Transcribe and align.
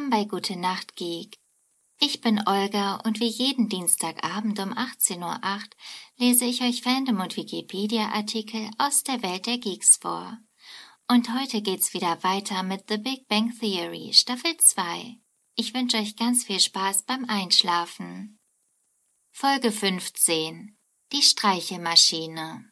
Willkommen 0.00 0.18
bei 0.18 0.24
Gute 0.24 0.56
Nacht 0.56 0.96
Geek. 0.96 1.36
Ich 2.00 2.22
bin 2.22 2.40
Olga 2.46 3.02
und 3.04 3.20
wie 3.20 3.28
jeden 3.28 3.68
Dienstagabend 3.68 4.58
um 4.58 4.72
18.08 4.72 5.20
Uhr 5.20 5.60
lese 6.16 6.46
ich 6.46 6.62
euch 6.62 6.80
Fandom 6.80 7.20
und 7.20 7.36
Wikipedia-Artikel 7.36 8.70
aus 8.78 9.02
der 9.02 9.22
Welt 9.22 9.44
der 9.44 9.58
Geeks 9.58 9.98
vor. 9.98 10.38
Und 11.06 11.38
heute 11.38 11.60
geht's 11.60 11.92
wieder 11.92 12.22
weiter 12.22 12.62
mit 12.62 12.84
The 12.88 12.96
Big 12.96 13.28
Bang 13.28 13.52
Theory 13.60 14.14
Staffel 14.14 14.56
2. 14.56 15.18
Ich 15.56 15.74
wünsche 15.74 15.98
euch 15.98 16.16
ganz 16.16 16.44
viel 16.44 16.60
Spaß 16.60 17.02
beim 17.02 17.26
Einschlafen. 17.26 18.38
Folge 19.30 19.70
15 19.70 20.78
Die 21.12 21.22
Streichelmaschine 21.22 22.69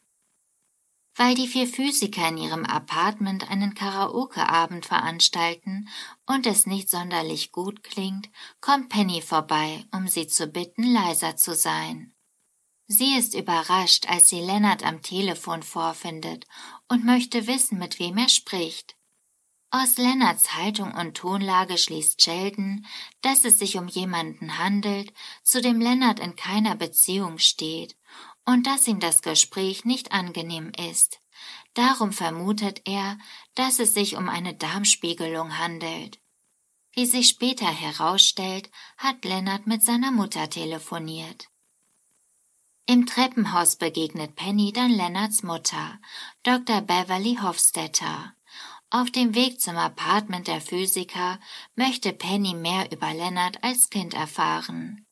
weil 1.19 1.35
die 1.35 1.49
vier 1.49 1.67
Physiker 1.67 2.29
in 2.29 2.37
ihrem 2.37 2.65
Apartment 2.65 3.51
einen 3.51 3.73
Karaoke-Abend 3.73 4.85
veranstalten 4.85 5.89
und 6.25 6.47
es 6.47 6.65
nicht 6.65 6.89
sonderlich 6.89 7.51
gut 7.51 7.83
klingt, 7.83 8.29
kommt 8.61 8.87
Penny 8.87 9.21
vorbei, 9.21 9.83
um 9.91 10.07
sie 10.07 10.27
zu 10.27 10.47
bitten, 10.47 10.93
leiser 10.93 11.35
zu 11.35 11.55
sein. 11.55 12.13
Sie 12.87 13.17
ist 13.17 13.35
überrascht, 13.35 14.09
als 14.09 14.29
sie 14.29 14.39
Lennart 14.39 14.85
am 14.85 15.01
Telefon 15.01 15.61
vorfindet 15.61 16.45
und 16.87 17.03
möchte 17.03 17.47
wissen, 17.47 17.79
mit 17.79 17.99
wem 17.99 18.17
er 18.17 18.29
spricht. 18.29 18.95
Aus 19.71 19.97
Lennarts 19.97 20.55
Haltung 20.55 20.93
und 20.93 21.17
Tonlage 21.17 21.77
schließt 21.77 22.21
Sheldon, 22.21 22.85
dass 23.21 23.43
es 23.43 23.59
sich 23.59 23.77
um 23.77 23.89
jemanden 23.89 24.57
handelt, 24.57 25.11
zu 25.43 25.61
dem 25.61 25.81
Lennart 25.81 26.21
in 26.21 26.37
keiner 26.37 26.75
Beziehung 26.75 27.39
steht 27.39 27.97
und 28.49 28.65
dass 28.65 28.87
ihm 28.87 28.99
das 28.99 29.21
Gespräch 29.21 29.85
nicht 29.85 30.11
angenehm 30.11 30.71
ist. 30.89 31.21
Darum 31.75 32.11
vermutet 32.11 32.81
er, 32.85 33.19
dass 33.53 33.77
es 33.77 33.93
sich 33.93 34.15
um 34.15 34.27
eine 34.27 34.55
Darmspiegelung 34.55 35.59
handelt. 35.59 36.19
Wie 36.93 37.05
sich 37.05 37.27
später 37.27 37.67
herausstellt, 37.67 38.71
hat 38.97 39.23
Lennart 39.23 39.67
mit 39.67 39.83
seiner 39.83 40.11
Mutter 40.11 40.49
telefoniert. 40.49 41.47
Im 42.87 43.05
Treppenhaus 43.05 43.75
begegnet 43.75 44.35
Penny 44.35 44.73
dann 44.73 44.89
Lennarts 44.89 45.43
Mutter, 45.43 45.99
Dr. 46.41 46.81
Beverly 46.81 47.37
Hofstetter. 47.39 48.33
Auf 48.89 49.11
dem 49.11 49.35
Weg 49.35 49.61
zum 49.61 49.77
Apartment 49.77 50.47
der 50.47 50.59
Physiker 50.59 51.39
möchte 51.75 52.13
Penny 52.13 52.55
mehr 52.55 52.91
über 52.91 53.13
Lennart 53.13 53.63
als 53.63 53.91
Kind 53.91 54.15
erfahren. 54.15 55.05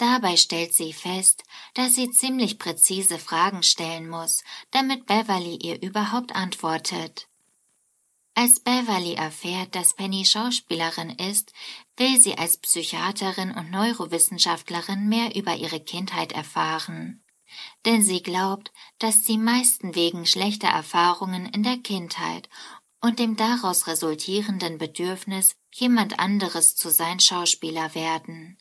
Dabei 0.00 0.38
stellt 0.38 0.72
sie 0.72 0.94
fest, 0.94 1.44
dass 1.74 1.94
sie 1.94 2.10
ziemlich 2.10 2.58
präzise 2.58 3.18
Fragen 3.18 3.62
stellen 3.62 4.08
muss, 4.08 4.42
damit 4.70 5.04
Beverly 5.04 5.56
ihr 5.56 5.82
überhaupt 5.82 6.34
antwortet. 6.34 7.28
Als 8.34 8.60
Beverly 8.60 9.12
erfährt, 9.12 9.74
dass 9.74 9.92
Penny 9.92 10.24
Schauspielerin 10.24 11.10
ist, 11.10 11.52
will 11.98 12.18
sie 12.18 12.38
als 12.38 12.56
Psychiaterin 12.56 13.50
und 13.50 13.70
Neurowissenschaftlerin 13.70 15.06
mehr 15.06 15.36
über 15.36 15.56
ihre 15.56 15.80
Kindheit 15.80 16.32
erfahren. 16.32 17.22
Denn 17.84 18.02
sie 18.02 18.22
glaubt, 18.22 18.72
dass 19.00 19.24
die 19.24 19.36
meisten 19.36 19.94
wegen 19.94 20.24
schlechter 20.24 20.68
Erfahrungen 20.68 21.44
in 21.44 21.62
der 21.62 21.76
Kindheit 21.76 22.48
und 23.02 23.18
dem 23.18 23.36
daraus 23.36 23.86
resultierenden 23.86 24.78
Bedürfnis, 24.78 25.56
jemand 25.74 26.18
anderes 26.18 26.74
zu 26.74 26.88
sein 26.88 27.20
Schauspieler 27.20 27.94
werden. 27.94 28.56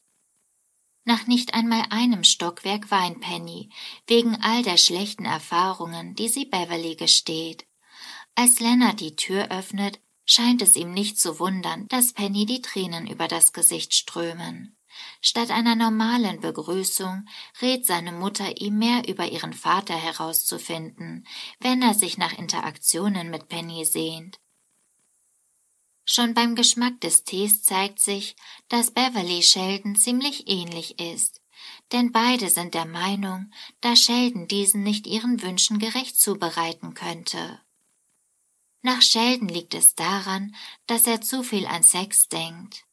Nach 1.09 1.25
nicht 1.25 1.55
einmal 1.55 1.87
einem 1.89 2.23
Stockwerk 2.23 2.91
weint 2.91 3.19
Penny, 3.19 3.71
wegen 4.05 4.35
all 4.43 4.61
der 4.61 4.77
schlechten 4.77 5.25
Erfahrungen, 5.25 6.13
die 6.13 6.29
sie 6.29 6.45
Beverly 6.45 6.95
gesteht. 6.95 7.65
Als 8.35 8.59
Leonard 8.59 8.99
die 8.99 9.15
Tür 9.15 9.49
öffnet, 9.49 9.99
scheint 10.27 10.61
es 10.61 10.75
ihm 10.75 10.93
nicht 10.93 11.19
zu 11.19 11.39
wundern, 11.39 11.87
dass 11.87 12.13
Penny 12.13 12.45
die 12.45 12.61
Tränen 12.61 13.07
über 13.07 13.27
das 13.27 13.53
Gesicht 13.53 13.95
strömen. 13.95 14.77
Statt 15.19 15.49
einer 15.49 15.73
normalen 15.73 16.41
Begrüßung 16.41 17.25
rät 17.59 17.87
seine 17.87 18.11
Mutter 18.11 18.61
ihm 18.61 18.77
mehr 18.77 19.07
über 19.07 19.31
ihren 19.31 19.53
Vater 19.53 19.95
herauszufinden, 19.95 21.25
wenn 21.59 21.81
er 21.81 21.95
sich 21.95 22.19
nach 22.19 22.37
Interaktionen 22.37 23.31
mit 23.31 23.47
Penny 23.49 23.83
sehnt. 23.83 24.39
Schon 26.11 26.33
beim 26.33 26.55
Geschmack 26.55 26.99
des 27.01 27.23
Tees 27.23 27.61
zeigt 27.61 27.99
sich, 27.99 28.35
dass 28.67 28.89
Beverly 28.89 29.43
Sheldon 29.43 29.95
ziemlich 29.95 30.49
ähnlich 30.49 30.99
ist, 30.99 31.39
denn 31.91 32.11
beide 32.11 32.49
sind 32.49 32.73
der 32.73 32.85
Meinung, 32.85 33.51
dass 33.81 34.01
Sheldon 34.01 34.47
diesen 34.47 34.81
nicht 34.81 35.05
ihren 35.05 35.39
Wünschen 35.43 35.77
gerecht 35.77 36.19
zubereiten 36.19 36.95
könnte. 36.95 37.61
Nach 38.81 39.03
Sheldon 39.03 39.49
liegt 39.49 39.75
es 39.75 39.93
daran, 39.93 40.55
dass 40.87 41.05
er 41.05 41.21
zu 41.21 41.43
viel 41.43 41.67
an 41.67 41.83
Sex 41.83 42.27
denkt. 42.27 42.85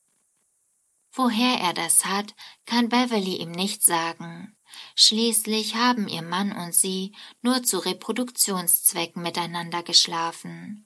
Woher 1.11 1.59
er 1.59 1.73
das 1.73 2.05
hat, 2.05 2.35
kann 2.67 2.91
Beverly 2.91 3.37
ihm 3.37 3.53
nicht 3.53 3.83
sagen. 3.83 4.59
Schließlich 4.95 5.75
haben 5.75 6.07
ihr 6.07 6.21
Mann 6.21 6.53
und 6.53 6.75
sie 6.75 7.15
nur 7.41 7.63
zu 7.63 7.79
Reproduktionszwecken 7.79 9.23
miteinander 9.23 9.83
geschlafen. 9.83 10.86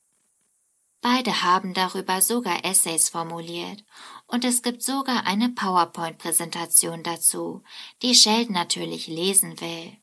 Beide 1.02 1.42
haben 1.42 1.72
darüber 1.72 2.20
sogar 2.20 2.64
Essays 2.64 3.08
formuliert 3.08 3.84
und 4.26 4.44
es 4.44 4.62
gibt 4.62 4.82
sogar 4.82 5.26
eine 5.26 5.48
PowerPoint-Präsentation 5.48 7.02
dazu, 7.02 7.62
die 8.02 8.14
Sheldon 8.14 8.54
natürlich 8.54 9.06
lesen 9.06 9.60
will. 9.60 9.96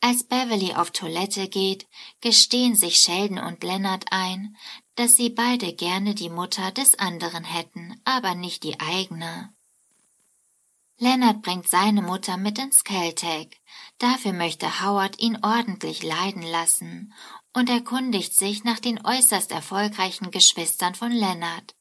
Als 0.00 0.24
Beverly 0.24 0.74
auf 0.74 0.90
Toilette 0.90 1.48
geht, 1.48 1.86
gestehen 2.20 2.74
sich 2.74 2.96
Sheldon 2.96 3.38
und 3.38 3.62
Leonard 3.62 4.06
ein, 4.10 4.56
dass 4.96 5.16
sie 5.16 5.30
beide 5.30 5.72
gerne 5.72 6.14
die 6.14 6.30
Mutter 6.30 6.72
des 6.72 6.98
anderen 6.98 7.44
hätten, 7.44 8.00
aber 8.04 8.34
nicht 8.34 8.64
die 8.64 8.80
eigene. 8.80 9.52
Leonard 10.98 11.42
bringt 11.42 11.68
seine 11.68 12.02
Mutter 12.02 12.38
mit 12.38 12.58
ins 12.58 12.82
Caltech. 12.82 13.60
Dafür 13.98 14.32
möchte 14.32 14.82
Howard 14.82 15.18
ihn 15.20 15.38
ordentlich 15.42 16.02
leiden 16.02 16.42
lassen 16.42 17.12
und 17.56 17.70
erkundigt 17.70 18.34
sich 18.34 18.64
nach 18.64 18.80
den 18.80 19.02
äußerst 19.02 19.50
erfolgreichen 19.50 20.30
Geschwistern 20.30 20.94
von 20.94 21.10
Leonard. 21.10 21.74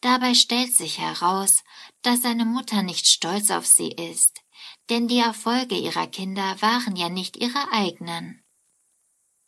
Dabei 0.00 0.34
stellt 0.34 0.74
sich 0.74 0.98
heraus, 0.98 1.62
dass 2.02 2.22
seine 2.22 2.44
Mutter 2.44 2.82
nicht 2.82 3.06
stolz 3.06 3.52
auf 3.52 3.68
sie 3.68 3.92
ist, 3.92 4.42
denn 4.90 5.06
die 5.06 5.20
Erfolge 5.20 5.76
ihrer 5.76 6.08
Kinder 6.08 6.60
waren 6.60 6.96
ja 6.96 7.08
nicht 7.08 7.36
ihre 7.36 7.70
eigenen. 7.70 8.42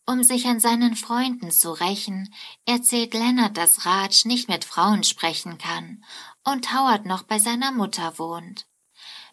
Um 0.07 0.23
sich 0.23 0.47
an 0.47 0.61
seinen 0.61 0.95
Freunden 0.95 1.51
zu 1.51 1.73
rächen, 1.73 2.33
erzählt 2.65 3.13
Leonard, 3.13 3.57
dass 3.57 3.87
Raj 3.87 4.25
nicht 4.27 4.49
mit 4.49 4.65
Frauen 4.65 5.03
sprechen 5.03 5.59
kann 5.59 6.05
und 6.45 6.73
Howard 6.73 7.05
noch 7.05 7.25
bei 7.25 7.41
seiner 7.41 7.73
Mutter 7.73 8.17
wohnt. 8.21 8.69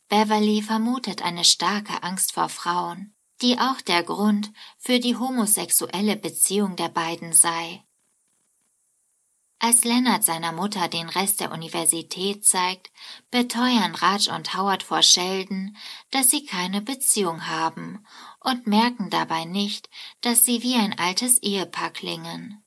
Beverly 0.08 0.64
vermutet 0.64 1.22
eine 1.22 1.46
starke 1.46 2.02
Angst 2.02 2.32
vor 2.32 2.50
Frauen 2.50 3.14
die 3.42 3.60
auch 3.60 3.82
der 3.82 4.04
Grund 4.04 4.52
für 4.78 5.00
die 5.00 5.16
homosexuelle 5.16 6.16
Beziehung 6.16 6.76
der 6.76 6.90
beiden 6.90 7.34
sei. 7.34 7.84
Als 9.60 9.84
Leonard 9.84 10.24
seiner 10.24 10.52
Mutter 10.52 10.88
den 10.88 11.10
Rest 11.10 11.40
der 11.40 11.52
Universität 11.52 12.46
zeigt, 12.46 12.92
beteuern 13.32 13.96
Raj 13.96 14.30
und 14.30 14.56
Howard 14.56 14.84
vor 14.84 15.02
Sheldon, 15.02 15.76
dass 16.12 16.30
sie 16.30 16.46
keine 16.46 16.82
Beziehung 16.82 17.48
haben 17.48 18.06
und 18.40 18.68
merken 18.68 19.10
dabei 19.10 19.46
nicht, 19.46 19.90
dass 20.22 20.46
sie 20.46 20.62
wie 20.62 20.76
ein 20.76 20.98
altes 21.00 21.40
Ehepaar 21.40 21.90
klingen. 21.90 22.64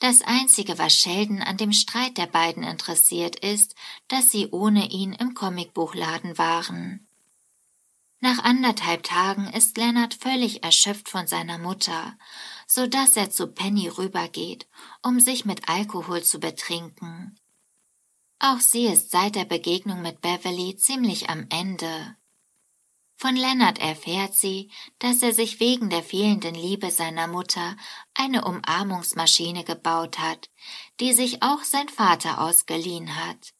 Das 0.00 0.20
Einzige, 0.20 0.78
was 0.78 0.94
Sheldon 0.94 1.40
an 1.40 1.56
dem 1.56 1.72
Streit 1.72 2.18
der 2.18 2.26
beiden 2.26 2.62
interessiert, 2.62 3.36
ist, 3.36 3.74
dass 4.08 4.30
sie 4.30 4.48
ohne 4.50 4.90
ihn 4.90 5.14
im 5.14 5.32
Comicbuchladen 5.32 6.36
waren. 6.36 7.08
Nach 8.24 8.38
anderthalb 8.44 9.02
Tagen 9.02 9.48
ist 9.48 9.76
Leonard 9.76 10.14
völlig 10.14 10.62
erschöpft 10.62 11.08
von 11.08 11.26
seiner 11.26 11.58
Mutter, 11.58 12.16
so 12.68 12.86
dass 12.86 13.16
er 13.16 13.32
zu 13.32 13.48
Penny 13.48 13.88
rübergeht, 13.88 14.68
um 15.02 15.18
sich 15.18 15.44
mit 15.44 15.68
Alkohol 15.68 16.22
zu 16.22 16.38
betrinken. 16.38 17.36
Auch 18.38 18.60
sie 18.60 18.86
ist 18.86 19.10
seit 19.10 19.34
der 19.34 19.44
Begegnung 19.44 20.02
mit 20.02 20.20
Beverly 20.20 20.76
ziemlich 20.76 21.30
am 21.30 21.48
Ende. 21.50 22.16
Von 23.16 23.34
Leonard 23.34 23.80
erfährt 23.80 24.34
sie, 24.34 24.70
dass 25.00 25.20
er 25.20 25.34
sich 25.34 25.58
wegen 25.58 25.90
der 25.90 26.04
fehlenden 26.04 26.54
Liebe 26.54 26.92
seiner 26.92 27.26
Mutter 27.26 27.76
eine 28.14 28.44
Umarmungsmaschine 28.44 29.64
gebaut 29.64 30.20
hat, 30.20 30.48
die 31.00 31.12
sich 31.12 31.42
auch 31.42 31.64
sein 31.64 31.88
Vater 31.88 32.40
ausgeliehen 32.40 33.16
hat. 33.16 33.52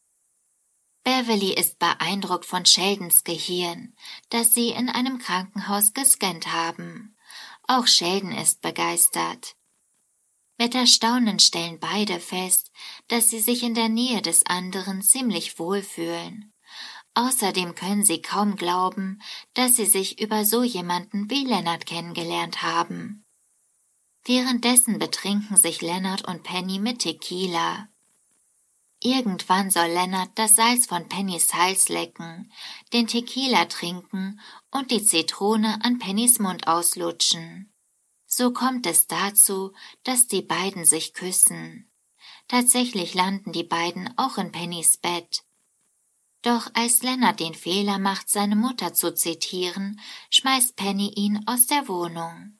Beverly 1.04 1.52
ist 1.52 1.78
beeindruckt 1.78 2.44
von 2.44 2.64
Sheldons 2.64 3.25
Gehirn, 3.25 3.94
das 4.31 4.54
sie 4.54 4.69
in 4.69 4.88
einem 4.88 5.19
Krankenhaus 5.19 5.93
gescannt 5.94 6.52
haben. 6.52 7.16
Auch 7.66 7.87
Sheldon 7.87 8.32
ist 8.32 8.60
begeistert. 8.60 9.56
Mit 10.58 10.75
Erstaunen 10.75 11.40
stellen 11.40 11.81
beide 11.81 12.20
fest, 12.20 12.70
dass 13.08 13.31
sie 13.31 13.40
sich 13.40 13.64
in 13.64 13.75
der 13.75 13.88
Nähe 13.88 14.22
des 14.22 14.46
anderen 14.46 15.02
ziemlich 15.02 15.58
wohlfühlen. 15.58 16.52
Außerdem 17.14 17.75
können 17.75 18.05
sie 18.05 18.22
kaum 18.22 18.56
glauben, 18.56 19.20
dass 19.55 19.76
sie 19.76 19.87
sich 19.87 20.20
über 20.20 20.44
so 20.44 20.62
jemanden 20.62 21.28
wie 21.31 21.44
Leonard 21.44 21.84
kennengelernt 21.84 22.62
haben. 22.62 23.25
Währenddessen 24.25 24.98
betrinken 24.98 25.56
sich 25.56 25.82
Leonard 25.82 26.26
und 26.26 26.44
Penny 26.44 26.78
mit 26.78 27.00
Tequila. 27.00 27.88
Irgendwann 29.04 29.72
soll 29.72 29.88
Leonard 29.88 30.31
das 30.37 30.54
Salz 30.54 30.87
von 30.87 31.08
Pennys 31.08 31.52
Hals 31.52 31.88
lecken, 31.88 32.52
den 32.93 33.08
Tequila 33.08 33.64
trinken 33.64 34.40
und 34.70 34.93
die 34.93 35.04
Zitrone 35.04 35.84
an 35.84 35.99
Pennys 35.99 36.38
Mund 36.38 36.69
auslutschen. 36.69 37.72
So 38.26 38.52
kommt 38.52 38.87
es 38.87 39.08
dazu, 39.08 39.72
dass 40.04 40.28
die 40.28 40.43
beiden 40.43 40.84
sich 40.84 41.14
küssen. 41.14 41.90
Tatsächlich 42.46 43.14
landen 43.14 43.50
die 43.50 43.64
beiden 43.64 44.16
auch 44.16 44.38
in 44.38 44.52
Pennys 44.52 44.99
Bett. 44.99 45.43
Doch 46.43 46.70
als 46.75 47.02
Leonard 47.02 47.40
den 47.40 47.55
Fehler 47.55 47.98
macht, 47.98 48.31
seine 48.31 48.55
Mutter 48.55 48.94
zu 48.94 49.12
zitieren, 49.12 50.00
schmeißt 50.31 50.76
Penny 50.76 51.08
ihn 51.08 51.43
aus 51.46 51.66
der 51.66 51.88
Wohnung. 51.88 52.58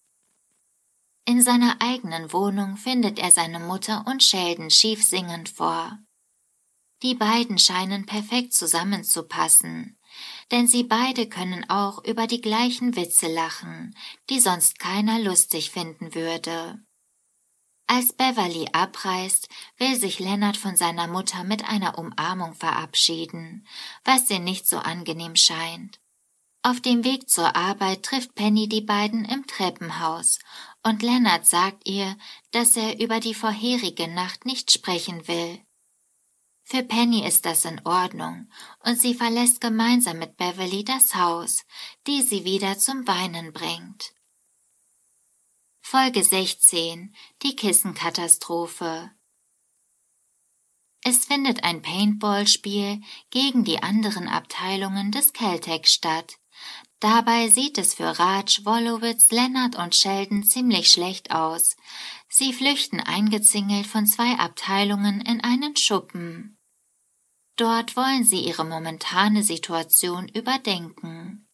In 1.25 1.41
seiner 1.41 1.77
eigenen 1.81 2.33
Wohnung 2.33 2.77
findet 2.77 3.21
er 3.21 3.31
seine 3.31 3.61
Mutter 3.61 4.05
und 4.09 4.25
Sheldon 4.25 4.71
schief 4.71 5.05
singend 5.05 5.49
vor. 5.49 5.99
Die 7.03 7.15
beiden 7.17 7.59
scheinen 7.59 8.07
perfekt 8.07 8.55
zusammenzupassen, 8.55 9.99
denn 10.53 10.69
sie 10.69 10.85
beide 10.85 11.29
können 11.29 11.69
auch 11.69 12.05
über 12.05 12.29
die 12.29 12.41
gleichen 12.41 12.95
Witze 12.95 13.27
lachen, 13.27 13.97
die 14.31 14.39
sonst 14.39 14.79
keiner 14.79 15.19
lustig 15.19 15.71
finden 15.71 16.15
würde. 16.15 16.81
Als 17.89 18.13
Beverly 18.13 18.69
abreist, 18.73 19.49
will 19.77 19.97
sich 19.97 20.21
Leonard 20.21 20.57
von 20.57 20.77
seiner 20.77 21.09
Mutter 21.09 21.43
mit 21.43 21.69
einer 21.69 21.99
Umarmung 21.99 22.55
verabschieden, 22.55 23.67
was 24.05 24.31
ihr 24.31 24.39
nicht 24.39 24.69
so 24.69 24.79
angenehm 24.79 25.35
scheint. 25.35 25.99
Auf 26.63 26.81
dem 26.81 27.03
Weg 27.03 27.29
zur 27.29 27.57
Arbeit 27.57 28.05
trifft 28.05 28.37
Penny 28.37 28.69
die 28.69 28.81
beiden 28.81 29.25
im 29.25 29.47
Treppenhaus, 29.49 30.39
und 30.85 31.03
Leonard 31.03 31.45
sagt 31.45 31.89
ihr, 31.89 32.17
dass 32.53 32.77
er 32.77 33.01
über 33.01 33.19
die 33.19 33.35
vorherige 33.35 34.07
Nacht 34.07 34.47
nicht 34.47 34.71
sprechen 34.71 35.27
will. 35.27 35.59
Für 36.73 36.83
Penny 36.83 37.23
ist 37.27 37.45
das 37.45 37.67
in 37.67 37.83
Ordnung, 37.85 38.49
und 38.81 38.99
sie 38.99 39.13
verlässt 39.13 39.61
gemeinsam 39.61 40.19
mit 40.19 40.39
Beverly 40.39 40.85
das 40.85 41.15
Haus, 41.15 41.67
die 42.07 42.23
sie 42.23 42.47
wieder 42.47 42.79
zum 42.79 43.07
Weinen 43.07 43.53
bringt. 43.53 44.15
Folge 45.83 46.25
16 46.25 47.15
Die 47.43 47.57
Kissenkatastrophe 47.57 49.11
Es 51.05 51.27
findet 51.27 51.63
ein 51.63 51.83
Paintball-Spiel 51.83 53.03
gegen 53.29 53.65
die 53.65 53.83
anderen 53.83 54.27
Abteilungen 54.27 55.13
des 55.13 55.35
Caltech 55.35 55.89
statt. 55.89 56.39
Dabei 57.01 57.51
sieht 57.51 57.77
es 57.77 57.93
für 57.93 58.19
Raj, 58.19 58.65
Wolowitz, 58.65 59.31
Leonard 59.31 59.77
und 59.77 59.95
Sheldon 59.95 60.43
ziemlich 60.43 60.89
schlecht 60.89 61.33
aus. 61.33 61.77
Sie 62.31 62.55
flüchten 62.55 62.99
eingezingelt 62.99 63.87
von 63.87 64.07
zwei 64.07 64.39
Abteilungen 64.39 65.21
in 65.21 65.43
einen 65.43 65.77
Schuppen. 65.77 66.57
Dort 67.57 67.97
wollen 67.97 68.25
sie 68.25 68.41
ihre 68.41 68.65
momentane 68.65 69.43
Situation 69.43 70.29
überdenken. 70.29 71.49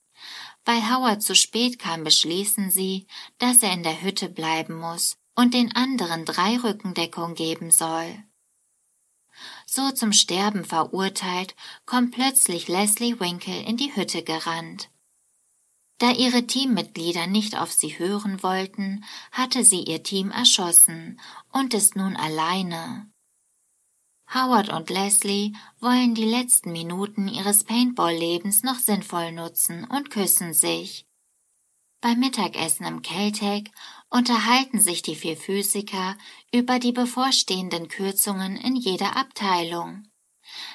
Weil 0.64 0.88
Howard 0.90 1.22
zu 1.22 1.34
spät 1.34 1.78
kam, 1.78 2.04
beschließen 2.04 2.70
sie, 2.70 3.06
dass 3.38 3.62
er 3.62 3.72
in 3.72 3.82
der 3.82 4.02
Hütte 4.02 4.28
bleiben 4.28 4.78
muss 4.78 5.16
und 5.34 5.54
den 5.54 5.74
anderen 5.74 6.24
drei 6.24 6.56
Rückendeckung 6.58 7.34
geben 7.34 7.70
soll. 7.70 8.22
So 9.66 9.90
zum 9.92 10.12
Sterben 10.12 10.64
verurteilt, 10.64 11.54
kommt 11.86 12.12
plötzlich 12.12 12.68
Leslie 12.68 13.18
Winkle 13.20 13.62
in 13.62 13.76
die 13.76 13.94
Hütte 13.94 14.22
gerannt. 14.22 14.90
Da 15.98 16.12
ihre 16.12 16.46
Teammitglieder 16.46 17.26
nicht 17.26 17.56
auf 17.56 17.72
sie 17.72 17.98
hören 17.98 18.42
wollten, 18.42 19.04
hatte 19.32 19.64
sie 19.64 19.82
ihr 19.82 20.02
Team 20.02 20.30
erschossen 20.30 21.20
und 21.52 21.74
ist 21.74 21.96
nun 21.96 22.16
alleine. 22.16 23.10
Howard 24.34 24.68
und 24.68 24.90
Leslie 24.90 25.54
wollen 25.80 26.14
die 26.14 26.24
letzten 26.24 26.72
Minuten 26.72 27.28
ihres 27.28 27.64
Paintball-Lebens 27.64 28.62
noch 28.62 28.78
sinnvoll 28.78 29.32
nutzen 29.32 29.84
und 29.84 30.10
küssen 30.10 30.52
sich. 30.52 31.06
Beim 32.00 32.20
Mittagessen 32.20 32.84
im 32.84 33.02
Caltech 33.02 33.70
unterhalten 34.10 34.80
sich 34.80 35.02
die 35.02 35.16
vier 35.16 35.36
Physiker 35.36 36.16
über 36.52 36.78
die 36.78 36.92
bevorstehenden 36.92 37.88
Kürzungen 37.88 38.56
in 38.56 38.76
jeder 38.76 39.16
Abteilung. 39.16 40.04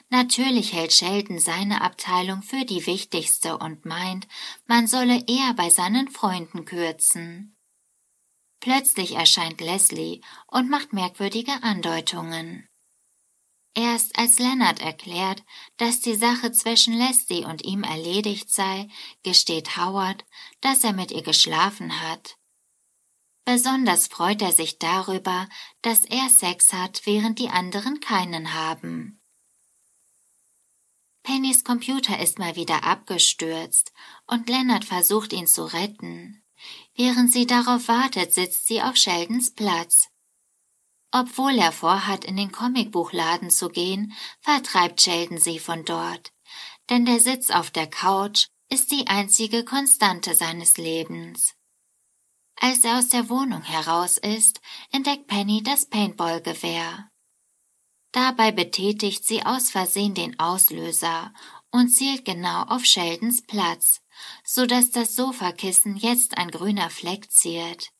Natürlich 0.09 0.73
hält 0.73 0.94
Sheldon 0.94 1.39
seine 1.39 1.81
Abteilung 1.81 2.41
für 2.41 2.65
die 2.65 2.85
wichtigste 2.85 3.57
und 3.57 3.85
meint, 3.85 4.27
man 4.65 4.88
solle 4.88 5.23
eher 5.27 5.53
bei 5.53 5.69
seinen 5.69 6.09
Freunden 6.09 6.65
kürzen. 6.65 7.56
Plötzlich 8.59 9.15
erscheint 9.15 9.61
Leslie 9.61 10.21
und 10.47 10.69
macht 10.69 10.94
merkwürdige 10.94 11.63
Andeutungen. 11.63 12.67
Erst 13.75 14.17
als 14.19 14.37
Leonard 14.37 14.81
erklärt, 14.81 15.43
dass 15.77 15.99
die 15.99 16.15
Sache 16.15 16.51
zwischen 16.51 16.93
Leslie 16.93 17.45
und 17.45 17.63
ihm 17.63 17.83
erledigt 17.83 18.51
sei, 18.51 18.87
gesteht 19.23 19.77
Howard, 19.77 20.25
dass 20.61 20.83
er 20.83 20.93
mit 20.93 21.11
ihr 21.11 21.23
geschlafen 21.23 22.01
hat. 22.01 22.37
Besonders 23.45 24.07
freut 24.07 24.41
er 24.41 24.51
sich 24.51 24.77
darüber, 24.77 25.49
dass 25.81 26.05
er 26.05 26.29
Sex 26.29 26.71
hat, 26.71 27.01
während 27.05 27.39
die 27.39 27.49
anderen 27.49 27.99
keinen 27.99 28.53
haben. 28.53 29.19
Pennys 31.23 31.63
Computer 31.63 32.19
ist 32.19 32.37
mal 32.37 32.55
wieder 32.55 32.83
abgestürzt 32.83 33.91
und 34.27 34.49
Leonard 34.49 34.85
versucht 34.85 35.33
ihn 35.33 35.47
zu 35.47 35.63
retten. 35.63 36.43
Während 36.95 37.31
sie 37.31 37.47
darauf 37.47 37.87
wartet, 37.87 38.33
sitzt 38.33 38.67
sie 38.67 38.81
auf 38.81 38.95
Sheldons 38.97 39.53
Platz. 39.53 40.09
Obwohl 41.15 41.60
er 41.60 41.71
vorhat, 41.71 42.25
in 42.25 42.36
den 42.38 42.51
Comicbuchladen 42.51 43.51
zu 43.51 43.69
gehen, 43.69 44.13
vertreibt 44.42 45.00
Sheldon 45.00 45.38
sie 45.38 45.60
von 45.60 45.86
dort. 45.86 46.33
Denn 46.89 47.06
der 47.06 47.19
Sitz 47.19 47.51
auf 47.51 47.69
der 47.69 47.86
Couch 47.86 48.48
ist 48.68 48.92
die 48.92 49.06
einzige 49.06 49.63
Konstante 49.63 50.33
seines 50.33 50.77
Lebens. 50.77 51.54
Als 52.60 52.83
er 52.83 52.98
aus 52.98 53.10
der 53.10 53.30
Wohnung 53.30 53.62
heraus 53.62 54.18
ist, 54.18 54.60
entdeckt 54.92 55.27
Penny 55.27 55.62
das 55.62 55.86
Paintballgewehr. 55.86 57.11
Dabei 58.11 58.52
betätigt 58.52 59.23
sie 59.23 59.45
aus 59.45 59.69
Versehen 59.69 60.16
den 60.16 60.40
Auslöser 60.40 61.31
und 61.69 61.90
zielt 61.90 62.26
genau 62.26 62.64
auf 62.64 62.85
Sheldons 62.85 63.44
Platz, 63.44 64.02
so 64.44 64.66
dass 64.66 64.90
das 64.90 65.16
Sofakissen 65.16 65.95
jetzt 65.95 66.40
ein 66.40 66.49
grüner 66.49 66.90
Fleck 66.90 67.31
ziert. 67.31 67.93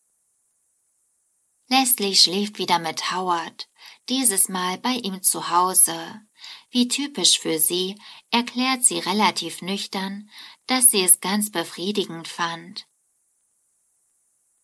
Leslie 1.70 2.16
schläft 2.16 2.58
wieder 2.58 2.78
mit 2.80 3.12
Howard, 3.12 3.70
dieses 4.10 4.50
Mal 4.50 4.78
bei 4.78 4.96
ihm 4.96 5.24
zu 5.24 5.50
Hause. 5.50 6.22
Wie 6.70 6.88
typisch 6.88 7.40
für 7.40 7.58
sie, 7.58 8.00
erklärt 8.32 8.84
sie 8.84 9.00
relativ 9.00 9.62
nüchtern, 9.62 10.30
dass 10.68 10.92
sie 10.92 11.04
es 11.04 11.22
ganz 11.22 11.52
befriedigend 11.52 12.28
fand. 12.28 12.86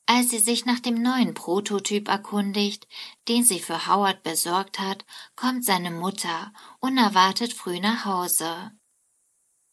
Als 0.05 0.29
sie 0.29 0.39
sich 0.39 0.65
nach 0.65 0.79
dem 0.79 1.01
neuen 1.01 1.35
Prototyp 1.35 2.07
erkundigt, 2.07 2.87
den 3.27 3.43
sie 3.43 3.59
für 3.59 3.87
Howard 3.87 4.23
besorgt 4.23 4.79
hat, 4.79 5.05
kommt 5.35 5.63
seine 5.63 5.91
Mutter 5.91 6.51
unerwartet 6.79 7.53
früh 7.53 7.79
nach 7.79 8.05
Hause. 8.05 8.71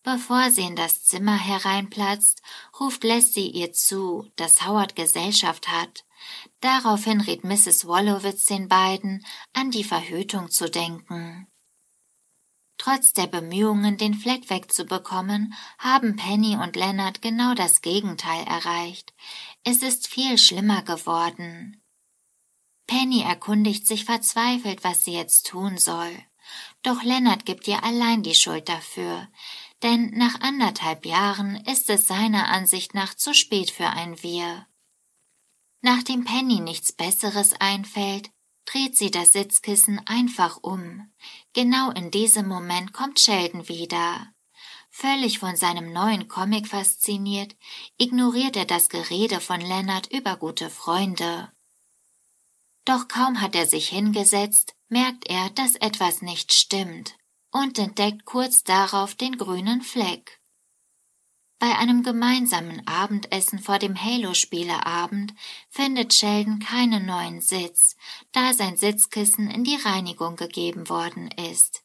Bevor 0.02 0.50
sie 0.50 0.62
in 0.62 0.76
das 0.76 1.04
Zimmer 1.04 1.36
hereinplatzt, 1.36 2.42
ruft 2.78 3.02
Leslie 3.02 3.50
ihr 3.50 3.72
zu, 3.72 4.30
dass 4.36 4.64
Howard 4.64 4.94
Gesellschaft 4.94 5.68
hat 5.68 6.05
Daraufhin 6.60 7.20
riet 7.20 7.44
Mrs. 7.44 7.86
Wolowitz 7.86 8.46
den 8.46 8.68
beiden, 8.68 9.24
an 9.52 9.70
die 9.70 9.84
Verhütung 9.84 10.50
zu 10.50 10.70
denken. 10.70 11.46
Trotz 12.78 13.12
der 13.12 13.26
Bemühungen, 13.26 13.96
den 13.96 14.14
Fleck 14.14 14.50
wegzubekommen, 14.50 15.54
haben 15.78 16.16
Penny 16.16 16.56
und 16.56 16.76
Leonard 16.76 17.22
genau 17.22 17.54
das 17.54 17.80
Gegenteil 17.80 18.44
erreicht. 18.46 19.14
Es 19.64 19.82
ist 19.82 20.08
viel 20.08 20.38
schlimmer 20.38 20.82
geworden. 20.82 21.82
Penny 22.86 23.22
erkundigt 23.22 23.86
sich 23.86 24.04
verzweifelt, 24.04 24.84
was 24.84 25.04
sie 25.04 25.12
jetzt 25.12 25.46
tun 25.46 25.78
soll. 25.78 26.16
Doch 26.82 27.02
Leonard 27.02 27.44
gibt 27.44 27.66
ihr 27.66 27.82
allein 27.82 28.22
die 28.22 28.34
Schuld 28.34 28.68
dafür, 28.68 29.26
denn 29.82 30.10
nach 30.10 30.40
anderthalb 30.40 31.04
Jahren 31.04 31.56
ist 31.66 31.90
es 31.90 32.06
seiner 32.06 32.48
Ansicht 32.48 32.94
nach 32.94 33.14
zu 33.14 33.34
spät 33.34 33.70
für 33.70 33.88
ein 33.88 34.22
Wir. 34.22 34.66
Nachdem 35.80 36.24
Penny 36.24 36.60
nichts 36.60 36.92
Besseres 36.92 37.52
einfällt, 37.58 38.30
dreht 38.64 38.96
sie 38.96 39.10
das 39.10 39.32
Sitzkissen 39.32 40.00
einfach 40.06 40.58
um. 40.62 41.12
Genau 41.52 41.90
in 41.92 42.10
diesem 42.10 42.48
Moment 42.48 42.92
kommt 42.92 43.20
Sheldon 43.20 43.68
wieder. 43.68 44.32
Völlig 44.90 45.38
von 45.38 45.56
seinem 45.56 45.92
neuen 45.92 46.26
Comic 46.26 46.68
fasziniert, 46.68 47.54
ignoriert 47.98 48.56
er 48.56 48.64
das 48.64 48.88
Gerede 48.88 49.40
von 49.40 49.60
Leonard 49.60 50.10
über 50.10 50.36
gute 50.36 50.70
Freunde. 50.70 51.52
Doch 52.86 53.08
kaum 53.08 53.40
hat 53.40 53.54
er 53.54 53.66
sich 53.66 53.88
hingesetzt, 53.88 54.74
merkt 54.88 55.28
er, 55.28 55.50
dass 55.50 55.74
etwas 55.76 56.22
nicht 56.22 56.52
stimmt 56.52 57.16
und 57.50 57.78
entdeckt 57.78 58.24
kurz 58.24 58.64
darauf 58.64 59.14
den 59.14 59.36
grünen 59.36 59.82
Fleck. 59.82 60.35
Bei 61.58 61.78
einem 61.78 62.02
gemeinsamen 62.02 62.86
Abendessen 62.86 63.58
vor 63.58 63.78
dem 63.78 63.96
Halo-Spieleabend 63.96 65.32
findet 65.70 66.12
Sheldon 66.12 66.58
keinen 66.58 67.06
neuen 67.06 67.40
Sitz, 67.40 67.96
da 68.32 68.52
sein 68.52 68.76
Sitzkissen 68.76 69.50
in 69.50 69.64
die 69.64 69.76
Reinigung 69.76 70.36
gegeben 70.36 70.90
worden 70.90 71.30
ist. 71.30 71.82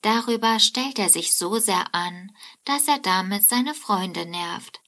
Darüber 0.00 0.60
stellt 0.60 0.98
er 0.98 1.10
sich 1.10 1.34
so 1.34 1.58
sehr 1.58 1.94
an, 1.94 2.34
dass 2.64 2.88
er 2.88 2.98
damit 2.98 3.44
seine 3.44 3.74
Freunde 3.74 4.24
nervt. 4.24 4.80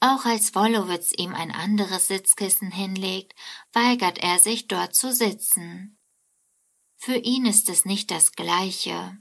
Auch 0.00 0.24
als 0.24 0.54
Wolowitz 0.54 1.12
ihm 1.16 1.34
ein 1.34 1.50
anderes 1.50 2.06
Sitzkissen 2.06 2.70
hinlegt, 2.70 3.34
weigert 3.72 4.18
er 4.18 4.38
sich 4.38 4.68
dort 4.68 4.94
zu 4.94 5.12
sitzen. 5.12 5.98
Für 6.96 7.16
ihn 7.16 7.46
ist 7.46 7.68
es 7.68 7.84
nicht 7.84 8.12
das 8.12 8.32
gleiche. 8.32 9.18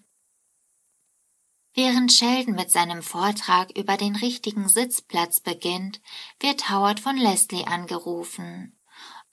Während 1.80 2.12
Sheldon 2.12 2.56
mit 2.56 2.72
seinem 2.72 3.04
Vortrag 3.04 3.70
über 3.78 3.98
den 3.98 4.16
richtigen 4.16 4.68
Sitzplatz 4.68 5.42
beginnt, 5.42 6.02
wird 6.40 6.72
Howard 6.72 7.00
von 7.00 7.18
Leslie 7.18 7.68
angerufen. 7.68 8.76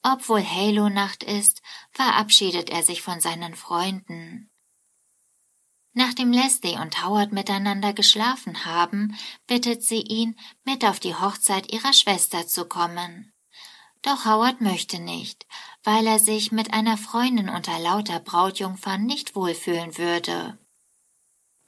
Obwohl 0.02 0.44
Halo-Nacht 0.44 1.22
ist, 1.22 1.62
verabschiedet 1.90 2.68
er 2.68 2.82
sich 2.82 3.00
von 3.00 3.18
seinen 3.18 3.54
Freunden. 3.54 4.50
Nachdem 5.94 6.32
Leslie 6.32 6.78
und 6.78 7.02
Howard 7.02 7.32
miteinander 7.32 7.94
geschlafen 7.94 8.66
haben, 8.66 9.16
bittet 9.46 9.82
sie 9.82 10.02
ihn, 10.02 10.38
mit 10.64 10.84
auf 10.84 11.00
die 11.00 11.14
Hochzeit 11.14 11.72
ihrer 11.72 11.94
Schwester 11.94 12.46
zu 12.46 12.66
kommen. 12.66 13.32
Doch 14.02 14.26
Howard 14.26 14.60
möchte 14.60 14.98
nicht, 15.00 15.46
weil 15.82 16.06
er 16.06 16.18
sich 16.18 16.52
mit 16.52 16.74
einer 16.74 16.98
Freundin 16.98 17.48
unter 17.48 17.78
lauter 17.78 18.20
Brautjungfern 18.20 19.06
nicht 19.06 19.34
wohlfühlen 19.34 19.96
würde. 19.96 20.58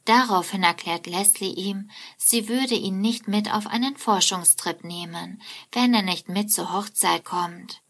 Daraufhin 0.06 0.62
erklärt 0.62 1.08
Leslie 1.08 1.52
ihm, 1.52 1.90
sie 2.16 2.48
würde 2.48 2.76
ihn 2.76 3.00
nicht 3.00 3.26
mit 3.26 3.52
auf 3.52 3.66
einen 3.66 3.96
Forschungstrip 3.96 4.84
nehmen, 4.84 5.42
wenn 5.72 5.92
er 5.94 6.02
nicht 6.02 6.28
mit 6.28 6.52
zur 6.52 6.72
Hochzeit 6.72 7.24
kommt. 7.24 7.82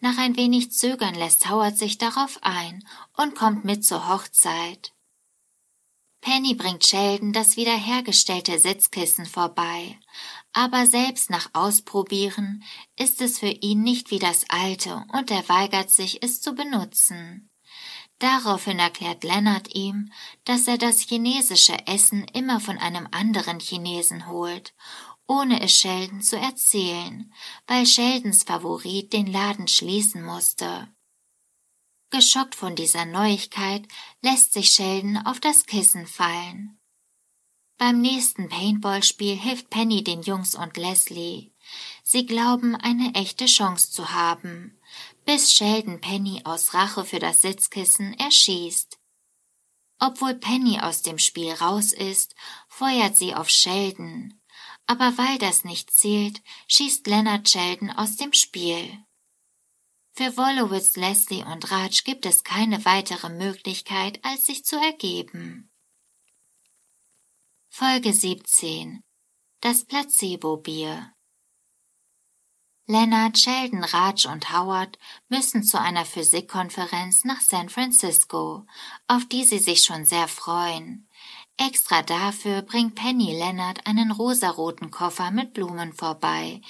Nach 0.00 0.18
ein 0.18 0.36
wenig 0.36 0.72
Zögern 0.72 1.14
lässt 1.14 1.48
Howard 1.48 1.78
sich 1.78 1.98
darauf 1.98 2.40
ein 2.42 2.84
und 3.16 3.36
kommt 3.36 3.64
mit 3.64 3.84
zur 3.84 4.08
Hochzeit. 4.08 4.92
Penny 6.20 6.54
bringt 6.54 6.84
Sheldon 6.84 7.32
das 7.32 7.56
wiederhergestellte 7.56 8.58
Sitzkissen 8.58 9.24
vorbei, 9.24 10.00
aber 10.52 10.84
selbst 10.86 11.30
nach 11.30 11.48
Ausprobieren 11.52 12.64
ist 12.96 13.20
es 13.20 13.38
für 13.38 13.46
ihn 13.46 13.82
nicht 13.82 14.10
wie 14.10 14.18
das 14.18 14.44
alte 14.48 15.04
und 15.12 15.30
er 15.30 15.48
weigert 15.48 15.90
sich, 15.90 16.24
es 16.24 16.40
zu 16.40 16.56
benutzen. 16.56 17.47
Daraufhin 18.18 18.80
erklärt 18.80 19.22
Leonard 19.22 19.74
ihm, 19.74 20.12
dass 20.44 20.66
er 20.66 20.76
das 20.76 21.00
chinesische 21.00 21.86
Essen 21.86 22.24
immer 22.32 22.58
von 22.58 22.76
einem 22.78 23.06
anderen 23.12 23.60
Chinesen 23.60 24.26
holt, 24.26 24.74
ohne 25.28 25.60
es 25.60 25.72
Sheldon 25.72 26.20
zu 26.20 26.36
erzählen, 26.36 27.32
weil 27.66 27.86
Sheldons 27.86 28.42
Favorit 28.42 29.12
den 29.12 29.26
Laden 29.26 29.68
schließen 29.68 30.24
musste. 30.24 30.88
Geschockt 32.10 32.54
von 32.54 32.74
dieser 32.74 33.04
Neuigkeit 33.04 33.86
lässt 34.22 34.52
sich 34.52 34.70
Sheldon 34.70 35.18
auf 35.18 35.38
das 35.38 35.66
Kissen 35.66 36.06
fallen. 36.06 36.80
Beim 37.76 38.00
nächsten 38.00 38.48
Paintballspiel 38.48 39.36
hilft 39.36 39.70
Penny 39.70 40.02
den 40.02 40.22
Jungs 40.22 40.56
und 40.56 40.76
Leslie. 40.76 41.52
Sie 42.02 42.26
glauben, 42.26 42.74
eine 42.74 43.14
echte 43.14 43.46
Chance 43.46 43.92
zu 43.92 44.10
haben 44.12 44.77
bis 45.28 45.52
Sheldon 45.52 46.00
Penny 46.00 46.40
aus 46.44 46.72
Rache 46.72 47.04
für 47.04 47.18
das 47.18 47.42
Sitzkissen 47.42 48.14
erschießt. 48.14 48.98
Obwohl 49.98 50.34
Penny 50.34 50.80
aus 50.80 51.02
dem 51.02 51.18
Spiel 51.18 51.52
raus 51.52 51.92
ist, 51.92 52.34
feuert 52.66 53.18
sie 53.18 53.34
auf 53.34 53.50
Sheldon. 53.50 54.40
Aber 54.86 55.18
weil 55.18 55.36
das 55.36 55.64
nicht 55.64 55.90
zählt, 55.90 56.40
schießt 56.66 57.06
Leonard 57.06 57.46
Sheldon 57.46 57.90
aus 57.90 58.16
dem 58.16 58.32
Spiel. 58.32 59.04
Für 60.14 60.34
Wolowitz, 60.38 60.96
Leslie 60.96 61.44
und 61.44 61.70
Raj 61.70 62.04
gibt 62.04 62.24
es 62.24 62.42
keine 62.42 62.86
weitere 62.86 63.28
Möglichkeit, 63.28 64.24
als 64.24 64.46
sich 64.46 64.64
zu 64.64 64.76
ergeben. 64.76 65.68
Folge 67.68 68.14
17 68.14 69.04
Das 69.60 69.84
Placebo-Bier 69.84 71.12
Leonard, 72.90 73.36
Sheldon, 73.36 73.84
Raj 73.84 74.24
und 74.32 74.50
Howard 74.50 74.98
müssen 75.28 75.62
zu 75.62 75.78
einer 75.78 76.06
Physikkonferenz 76.06 77.24
nach 77.24 77.42
San 77.42 77.68
Francisco, 77.68 78.64
auf 79.06 79.26
die 79.26 79.44
sie 79.44 79.58
sich 79.58 79.84
schon 79.84 80.06
sehr 80.06 80.26
freuen. 80.26 81.06
Extra 81.58 82.00
dafür 82.00 82.62
bringt 82.62 82.94
Penny 82.94 83.38
Leonard 83.38 83.86
einen 83.86 84.10
rosaroten 84.10 84.90
Koffer 84.90 85.30
mit 85.30 85.52
Blumen 85.52 85.92
vorbei, 85.92 86.62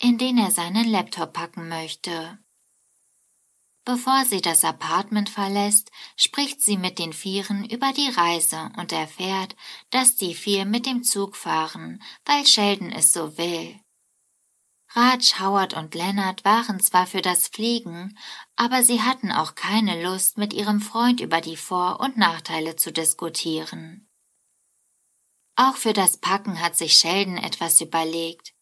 in 0.00 0.16
den 0.16 0.38
er 0.38 0.50
seinen 0.50 0.88
Laptop 0.88 1.34
packen 1.34 1.68
möchte. 1.68 2.38
Bevor 3.84 4.24
sie 4.24 4.40
das 4.40 4.64
Apartment 4.64 5.28
verlässt, 5.28 5.90
spricht 6.16 6.62
sie 6.62 6.78
mit 6.78 6.98
den 6.98 7.12
Vieren 7.12 7.68
über 7.68 7.92
die 7.92 8.08
Reise 8.08 8.70
und 8.78 8.92
erfährt, 8.92 9.54
dass 9.90 10.16
die 10.16 10.34
vier 10.34 10.64
mit 10.64 10.86
dem 10.86 11.04
Zug 11.04 11.36
fahren, 11.36 12.02
weil 12.24 12.46
Sheldon 12.46 12.92
es 12.92 13.12
so 13.12 13.36
will. 13.36 13.78
Raj, 14.96 15.34
Howard 15.38 15.74
und 15.74 15.94
Leonard 15.94 16.42
waren 16.46 16.80
zwar 16.80 17.06
für 17.06 17.20
das 17.20 17.48
Fliegen, 17.48 18.16
aber 18.56 18.82
sie 18.82 19.02
hatten 19.02 19.30
auch 19.30 19.54
keine 19.54 20.02
Lust, 20.02 20.38
mit 20.38 20.54
ihrem 20.54 20.80
Freund 20.80 21.20
über 21.20 21.42
die 21.42 21.58
Vor- 21.58 22.00
und 22.00 22.16
Nachteile 22.16 22.76
zu 22.76 22.92
diskutieren. 22.92 24.08
Auch 25.54 25.76
für 25.76 25.92
das 25.92 26.16
Packen 26.16 26.62
hat 26.62 26.76
sich 26.76 26.94
Sheldon 26.94 27.36
etwas 27.36 27.82
überlegt. 27.82 28.54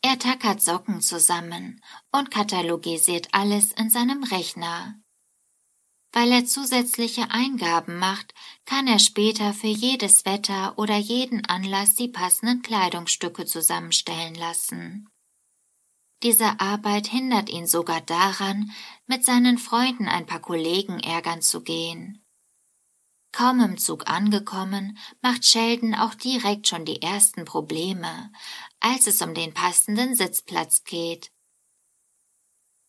Er 0.00 0.16
tackert 0.16 0.62
Socken 0.62 1.00
zusammen 1.00 1.82
und 2.12 2.30
katalogisiert 2.30 3.28
alles 3.32 3.72
in 3.72 3.90
seinem 3.90 4.22
Rechner. 4.22 4.94
Weil 6.12 6.30
er 6.30 6.44
zusätzliche 6.44 7.32
Eingaben 7.32 7.98
macht, 7.98 8.32
kann 8.64 8.86
er 8.86 9.00
später 9.00 9.52
für 9.52 9.66
jedes 9.66 10.24
Wetter 10.24 10.78
oder 10.78 10.96
jeden 10.96 11.44
Anlass 11.46 11.96
die 11.96 12.08
passenden 12.08 12.62
Kleidungsstücke 12.62 13.44
zusammenstellen 13.44 14.36
lassen. 14.36 15.09
Diese 16.22 16.60
Arbeit 16.60 17.06
hindert 17.06 17.48
ihn 17.48 17.66
sogar 17.66 18.02
daran, 18.02 18.70
mit 19.06 19.24
seinen 19.24 19.56
Freunden 19.56 20.06
ein 20.06 20.26
paar 20.26 20.40
Kollegen 20.40 21.00
ärgern 21.00 21.40
zu 21.40 21.62
gehen. 21.62 22.22
Kaum 23.32 23.60
im 23.60 23.78
Zug 23.78 24.10
angekommen, 24.10 24.98
macht 25.22 25.44
Sheldon 25.44 25.94
auch 25.94 26.14
direkt 26.14 26.66
schon 26.66 26.84
die 26.84 27.00
ersten 27.00 27.44
Probleme, 27.44 28.30
als 28.80 29.06
es 29.06 29.22
um 29.22 29.34
den 29.34 29.54
passenden 29.54 30.16
Sitzplatz 30.16 30.84
geht. 30.84 31.30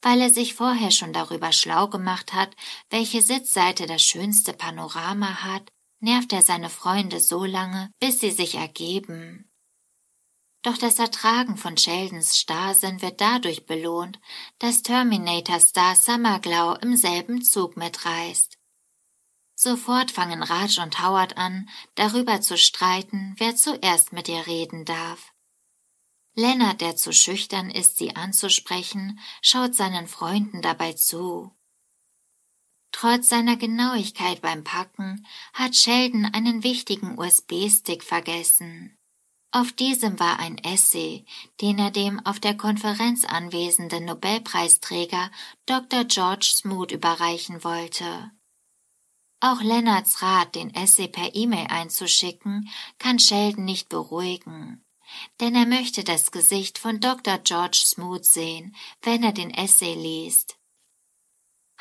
Weil 0.02 0.20
er 0.20 0.32
sich 0.32 0.56
vorher 0.56 0.90
schon 0.90 1.14
darüber 1.14 1.52
schlau 1.52 1.88
gemacht 1.88 2.34
hat, 2.34 2.56
welche 2.90 3.22
Sitzseite 3.22 3.86
das 3.86 4.02
schönste 4.02 4.54
Panorama 4.54 5.44
hat, 5.44 5.72
nervt 6.00 6.34
er 6.34 6.42
seine 6.42 6.72
Freunde 6.72 7.20
so 7.20 7.46
lange, 7.46 7.92
bis 8.00 8.20
sie 8.20 8.32
sich 8.32 8.56
ergeben. 8.56 9.50
Doch 10.63 10.77
das 10.77 11.00
Ertragen 11.00 11.58
von 11.58 11.75
Sheldons 11.75 12.38
Starrsinn 12.38 13.01
wird 13.01 13.20
dadurch 13.20 13.65
belohnt, 13.65 14.20
dass 14.60 14.84
Terminator-Star 14.84 15.96
Summerglow 15.96 16.75
im 16.82 16.96
selben 16.96 17.41
Zug 17.41 17.77
mitreist. 17.77 18.60
Sofort 19.56 20.12
fangen 20.12 20.44
Raj 20.44 20.80
und 20.80 21.00
Howard 21.01 21.38
an, 21.38 21.70
darüber 21.96 22.41
zu 22.41 22.58
streiten, 22.58 23.36
wer 23.38 23.56
zuerst 23.56 24.13
mit 24.13 24.27
ihr 24.30 24.46
reden 24.46 24.86
darf. 24.86 25.34
Leonard, 26.34 26.82
der 26.82 26.96
zu 26.96 27.12
schüchtern 27.12 27.70
ist, 27.70 27.98
sie 27.98 28.15
anzusprechen, 28.15 29.20
schaut 29.41 29.75
seinen 29.75 30.08
Freunden 30.08 30.62
dabei 30.62 30.94
zu. 30.94 31.51
Trotz 32.91 33.30
seiner 33.30 33.58
Genauigkeit 33.58 34.41
beim 34.41 34.63
Packen 34.63 35.25
hat 35.53 35.75
Sheldon 35.75 36.25
einen 36.25 36.63
wichtigen 36.63 37.18
USB-Stick 37.18 38.03
vergessen. 38.03 38.98
Auf 39.53 39.74
diesem 39.74 40.17
war 40.17 40.39
ein 40.39 40.58
Essay, 40.60 41.25
den 41.60 41.77
er 41.77 41.91
dem 41.91 42.25
auf 42.25 42.39
der 42.39 42.55
Konferenz 42.55 43.25
anwesenden 43.25 44.05
Nobelpreisträger 44.05 45.29
Dr. 45.65 46.05
George 46.05 46.50
Smoot 46.55 46.93
überreichen 46.93 47.62
wollte. 47.65 48.31
Auch 49.41 49.62
Leonards 49.62 50.22
Rat, 50.22 50.55
den 50.55 50.74
Essay 50.74 51.10
per 51.10 51.36
E-Mail 51.36 51.67
einzuschicken, 51.67 52.70
kann 52.98 53.20
Sheldon 53.20 53.65
nicht 53.65 53.89
beruhigen, 53.89 54.86
denn 55.41 55.53
er 55.55 55.65
möchte 55.65 56.05
das 56.05 56.31
Gesicht 56.31 56.77
von 56.77 57.01
Dr. 57.01 57.39
George 57.39 57.81
Smoot 57.84 58.24
sehen, 58.24 58.74
wenn 59.01 59.22
er 59.22 59.34
den 59.34 59.51
Essay 59.51 59.96
liest. 59.96 60.61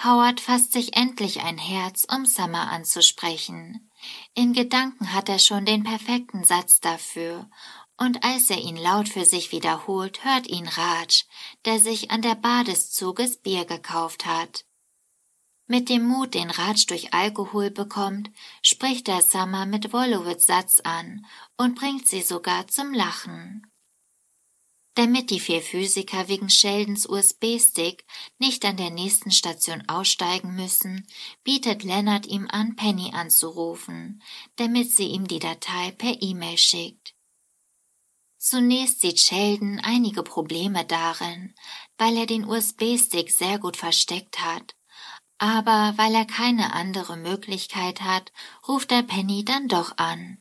Howard 0.02 0.40
fasst 0.40 0.72
sich 0.72 0.96
endlich 0.96 1.42
ein 1.42 1.58
Herz, 1.58 2.06
um 2.10 2.24
Summer 2.24 2.70
anzusprechen. 2.70 3.90
In 4.34 4.54
Gedanken 4.54 5.12
hat 5.12 5.28
er 5.28 5.38
schon 5.38 5.66
den 5.66 5.84
perfekten 5.84 6.42
Satz 6.42 6.80
dafür, 6.80 7.50
und 7.98 8.24
als 8.24 8.48
er 8.48 8.58
ihn 8.58 8.76
laut 8.76 9.10
für 9.10 9.26
sich 9.26 9.52
wiederholt, 9.52 10.24
hört 10.24 10.46
ihn 10.46 10.66
Raj, 10.66 11.24
der 11.66 11.78
sich 11.78 12.10
an 12.10 12.22
der 12.22 12.34
Bar 12.34 12.64
des 12.64 12.90
Zuges 12.90 13.36
Bier 13.36 13.66
gekauft 13.66 14.24
hat. 14.24 14.64
Mit 15.66 15.90
dem 15.90 16.06
Mut, 16.06 16.32
den 16.32 16.50
Ratsch 16.50 16.88
durch 16.88 17.12
Alkohol 17.12 17.70
bekommt, 17.70 18.30
spricht 18.62 19.06
er 19.06 19.20
Summer 19.20 19.66
mit 19.66 19.92
Wolowitz 19.92 20.46
Satz 20.46 20.80
an 20.80 21.26
und 21.58 21.74
bringt 21.74 22.08
sie 22.08 22.22
sogar 22.22 22.66
zum 22.68 22.94
Lachen. 22.94 23.69
Damit 25.00 25.30
die 25.30 25.40
vier 25.40 25.62
Physiker 25.62 26.28
wegen 26.28 26.50
Sheldons 26.50 27.08
USB-Stick 27.08 28.04
nicht 28.38 28.66
an 28.66 28.76
der 28.76 28.90
nächsten 28.90 29.30
Station 29.30 29.82
aussteigen 29.88 30.54
müssen, 30.54 31.06
bietet 31.42 31.84
Leonard 31.84 32.26
ihm 32.26 32.46
an, 32.50 32.76
Penny 32.76 33.12
anzurufen, 33.14 34.22
damit 34.56 34.94
sie 34.94 35.06
ihm 35.06 35.26
die 35.26 35.38
Datei 35.38 35.92
per 35.92 36.20
E-Mail 36.20 36.58
schickt. 36.58 37.14
Zunächst 38.36 39.00
sieht 39.00 39.18
Sheldon 39.18 39.80
einige 39.82 40.22
Probleme 40.22 40.84
darin, 40.84 41.54
weil 41.96 42.18
er 42.18 42.26
den 42.26 42.44
USB-Stick 42.44 43.30
sehr 43.30 43.58
gut 43.58 43.78
versteckt 43.78 44.40
hat 44.40 44.74
aber 45.42 45.94
weil 45.96 46.14
er 46.14 46.26
keine 46.26 46.74
andere 46.74 47.16
Möglichkeit 47.16 48.02
hat, 48.02 48.30
ruft 48.68 48.92
er 48.92 49.02
Penny 49.02 49.42
dann 49.42 49.68
doch 49.68 49.96
an. 49.96 50.36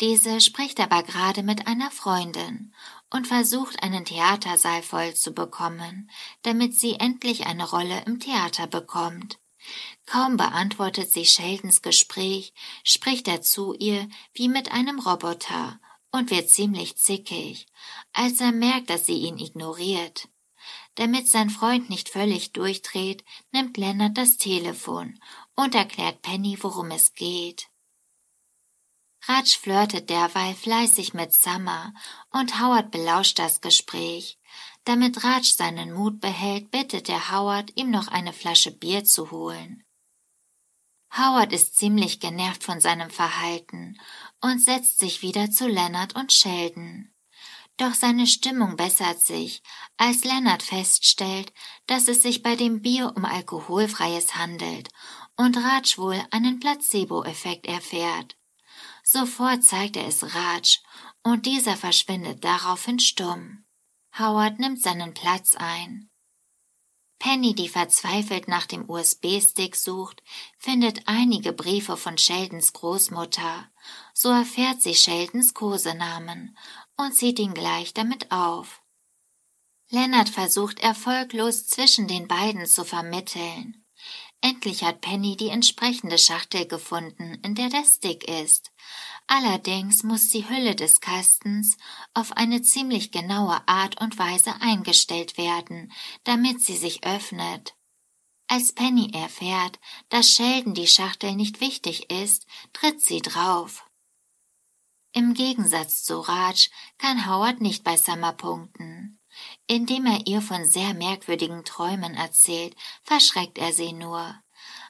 Diese 0.00 0.40
spricht 0.40 0.80
aber 0.80 1.04
gerade 1.04 1.44
mit 1.44 1.68
einer 1.68 1.92
Freundin 1.92 2.74
und 3.12 3.26
versucht 3.26 3.82
einen 3.82 4.04
Theatersaal 4.04 4.82
voll 4.82 5.14
zu 5.14 5.32
bekommen, 5.32 6.10
damit 6.42 6.74
sie 6.74 6.94
endlich 6.94 7.46
eine 7.46 7.68
Rolle 7.68 8.02
im 8.06 8.20
Theater 8.20 8.66
bekommt. 8.66 9.38
Kaum 10.06 10.36
beantwortet 10.36 11.12
sie 11.12 11.26
Sheldons 11.26 11.82
Gespräch, 11.82 12.52
spricht 12.82 13.28
er 13.28 13.42
zu 13.42 13.74
ihr 13.74 14.08
wie 14.32 14.48
mit 14.48 14.72
einem 14.72 14.98
Roboter 14.98 15.80
und 16.12 16.30
wird 16.30 16.48
ziemlich 16.50 16.96
zickig, 16.96 17.66
als 18.12 18.40
er 18.40 18.52
merkt, 18.52 18.90
dass 18.90 19.06
sie 19.06 19.18
ihn 19.18 19.38
ignoriert. 19.38 20.28
Damit 20.96 21.28
sein 21.28 21.50
Freund 21.50 21.88
nicht 21.88 22.08
völlig 22.08 22.52
durchdreht, 22.52 23.24
nimmt 23.52 23.76
Leonard 23.76 24.18
das 24.18 24.36
Telefon 24.36 25.18
und 25.54 25.74
erklärt 25.74 26.22
Penny, 26.22 26.58
worum 26.60 26.90
es 26.90 27.14
geht. 27.14 27.69
Raj 29.28 29.58
flirtet 29.58 30.08
derweil 30.08 30.54
fleißig 30.54 31.12
mit 31.12 31.34
Summer 31.34 31.92
und 32.30 32.60
Howard 32.60 32.90
belauscht 32.90 33.38
das 33.38 33.60
Gespräch. 33.60 34.38
Damit 34.84 35.22
Raj 35.24 35.42
seinen 35.44 35.92
Mut 35.92 36.20
behält, 36.20 36.70
bittet 36.70 37.08
er 37.08 37.30
Howard, 37.30 37.70
ihm 37.76 37.90
noch 37.90 38.08
eine 38.08 38.32
Flasche 38.32 38.70
Bier 38.70 39.04
zu 39.04 39.30
holen. 39.30 39.84
Howard 41.16 41.52
ist 41.52 41.76
ziemlich 41.76 42.20
genervt 42.20 42.64
von 42.64 42.80
seinem 42.80 43.10
Verhalten 43.10 44.00
und 44.40 44.62
setzt 44.62 45.00
sich 45.00 45.22
wieder 45.22 45.50
zu 45.50 45.66
Leonard 45.66 46.14
und 46.14 46.32
Sheldon. 46.32 47.12
Doch 47.76 47.94
seine 47.94 48.26
Stimmung 48.26 48.76
bessert 48.76 49.20
sich, 49.20 49.62
als 49.96 50.24
Leonard 50.24 50.62
feststellt, 50.62 51.52
dass 51.86 52.08
es 52.08 52.22
sich 52.22 52.42
bei 52.42 52.54
dem 52.54 52.80
Bier 52.80 53.12
um 53.16 53.24
alkoholfreies 53.24 54.36
handelt 54.36 54.88
und 55.36 55.56
Raj 55.56 55.96
wohl 55.96 56.22
einen 56.30 56.60
Placebo-Effekt 56.60 57.66
erfährt. 57.66 58.36
Sofort 59.12 59.64
zeigt 59.64 59.96
er 59.96 60.06
es 60.06 60.36
Raj 60.36 60.78
und 61.24 61.44
dieser 61.44 61.76
verschwindet 61.76 62.44
daraufhin 62.44 63.00
stumm. 63.00 63.64
Howard 64.16 64.60
nimmt 64.60 64.80
seinen 64.80 65.14
Platz 65.14 65.56
ein. 65.56 66.08
Penny, 67.18 67.56
die 67.56 67.68
verzweifelt 67.68 68.46
nach 68.46 68.66
dem 68.66 68.88
USB-Stick 68.88 69.74
sucht, 69.74 70.22
findet 70.58 71.08
einige 71.08 71.52
Briefe 71.52 71.96
von 71.96 72.18
Sheldons 72.18 72.72
Großmutter. 72.72 73.68
So 74.14 74.28
erfährt 74.28 74.80
sie 74.80 74.94
Sheldons 74.94 75.54
Kosenamen 75.54 76.56
und 76.96 77.12
zieht 77.12 77.40
ihn 77.40 77.52
gleich 77.52 77.92
damit 77.92 78.30
auf. 78.30 78.80
Lennart 79.88 80.28
versucht 80.28 80.78
erfolglos 80.78 81.66
zwischen 81.66 82.06
den 82.06 82.28
beiden 82.28 82.64
zu 82.64 82.84
vermitteln. 82.84 83.79
Endlich 84.42 84.84
hat 84.84 85.02
Penny 85.02 85.36
die 85.36 85.48
entsprechende 85.48 86.16
Schachtel 86.16 86.66
gefunden, 86.66 87.38
in 87.42 87.54
der 87.54 87.68
der 87.68 87.84
Stick 87.84 88.24
ist. 88.24 88.72
Allerdings 89.26 90.02
muss 90.02 90.30
die 90.30 90.48
Hülle 90.48 90.74
des 90.74 91.00
Kastens 91.00 91.76
auf 92.14 92.32
eine 92.32 92.62
ziemlich 92.62 93.12
genaue 93.12 93.60
Art 93.68 94.00
und 94.00 94.18
Weise 94.18 94.54
eingestellt 94.60 95.36
werden, 95.36 95.92
damit 96.24 96.62
sie 96.62 96.76
sich 96.76 97.04
öffnet. 97.04 97.74
Als 98.48 98.72
Penny 98.72 99.12
erfährt, 99.12 99.78
dass 100.08 100.32
Sheldon 100.32 100.74
die 100.74 100.88
Schachtel 100.88 101.36
nicht 101.36 101.60
wichtig 101.60 102.10
ist, 102.10 102.46
tritt 102.72 103.00
sie 103.00 103.20
drauf. 103.20 103.84
Im 105.12 105.34
Gegensatz 105.34 106.02
zu 106.02 106.18
Raj 106.18 106.70
kann 106.98 107.26
Howard 107.26 107.60
nicht 107.60 107.84
bei 107.84 107.96
Summer 107.96 108.32
punkten. 108.32 109.19
Indem 109.70 110.04
er 110.06 110.26
ihr 110.26 110.42
von 110.42 110.68
sehr 110.68 110.94
merkwürdigen 110.94 111.64
Träumen 111.64 112.14
erzählt, 112.14 112.74
verschreckt 113.04 113.56
er 113.56 113.72
sie 113.72 113.92
nur. 113.92 114.34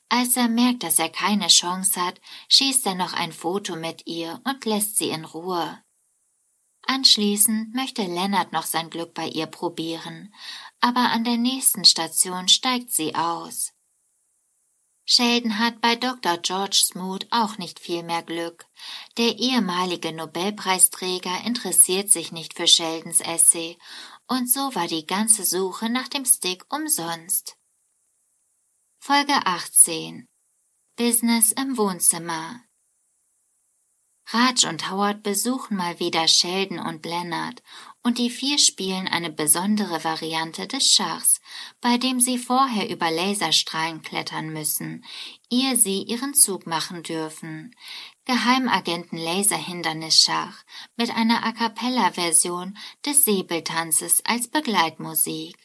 Als 0.09 0.39
er 0.39 0.49
merkt, 0.49 0.85
dass 0.85 0.99
er 0.99 1.11
keine 1.11 1.49
Chance 1.49 2.03
hat, 2.03 2.19
schießt 2.49 2.87
er 2.87 2.95
noch 2.95 3.13
ein 3.13 3.35
Foto 3.35 3.77
mit 3.77 4.07
ihr 4.07 4.41
und 4.45 4.65
lässt 4.65 4.97
sie 4.97 5.11
in 5.11 5.27
Ruhe. 5.27 5.83
Anschließend 6.87 7.75
möchte 7.75 8.05
Leonard 8.05 8.55
noch 8.55 8.65
sein 8.65 8.89
Glück 8.89 9.13
bei 9.13 9.29
ihr 9.29 9.45
probieren, 9.45 10.35
aber 10.81 11.11
an 11.11 11.25
der 11.25 11.37
nächsten 11.37 11.85
Station 11.85 12.49
steigt 12.49 12.91
sie 12.91 13.15
aus. 13.15 13.75
Sheldon 15.13 15.59
hat 15.59 15.81
bei 15.81 15.97
Dr. 15.97 16.39
George 16.39 16.83
Smoot 16.85 17.27
auch 17.31 17.59
nicht 17.59 17.81
viel 17.81 18.05
mehr 18.05 18.23
Glück. 18.23 18.67
Der 19.19 19.41
ehemalige 19.41 20.13
Nobelpreisträger 20.13 21.45
interessiert 21.45 22.13
sich 22.13 22.31
nicht 22.31 22.55
für 22.55 22.69
Sheldons 22.69 23.21
Essay, 23.21 23.77
und 24.31 24.49
so 24.49 24.75
war 24.77 24.87
die 24.87 25.07
ganze 25.07 25.45
Suche 25.45 25.91
nach 25.91 26.07
dem 26.07 26.25
Stick 26.25 26.65
umsonst. 26.73 27.57
Folge 29.01 29.35
18 29.45 30.29
Business 30.97 31.51
im 31.51 31.77
Wohnzimmer 31.77 32.61
Raj 34.33 34.69
und 34.69 34.89
Howard 34.89 35.25
besuchen 35.25 35.77
mal 35.77 35.99
wieder 35.99 36.29
Sheldon 36.29 36.79
und 36.79 37.05
Leonard 37.05 37.65
und 38.05 38.19
die 38.19 38.31
vier 38.31 38.59
spielen 38.59 39.09
eine 39.09 39.31
besondere 39.31 40.05
Variante 40.05 40.69
des 40.69 40.93
Schachs, 40.93 41.41
bei 41.81 41.99
dem 41.99 42.21
sie 42.21 42.39
vorher 42.39 42.89
über 42.89 43.11
Laserstrahlen 43.11 44.03
klettern 44.03 44.53
müssen, 44.53 45.05
ehe 45.51 45.77
sie 45.77 46.03
ihren 46.05 46.35
Zug 46.35 46.69
machen 46.69 47.03
dürfen. 47.03 47.75
Geheimagenten 48.27 49.19
Laserhindernisschach 49.19 50.65
mit 50.97 51.11
einer 51.11 51.45
A 51.45 51.53
cappella 51.53 52.13
Version 52.13 52.77
des 53.05 53.25
Säbeltanzes 53.25 54.23
als 54.25 54.49
Begleitmusik. 54.49 55.57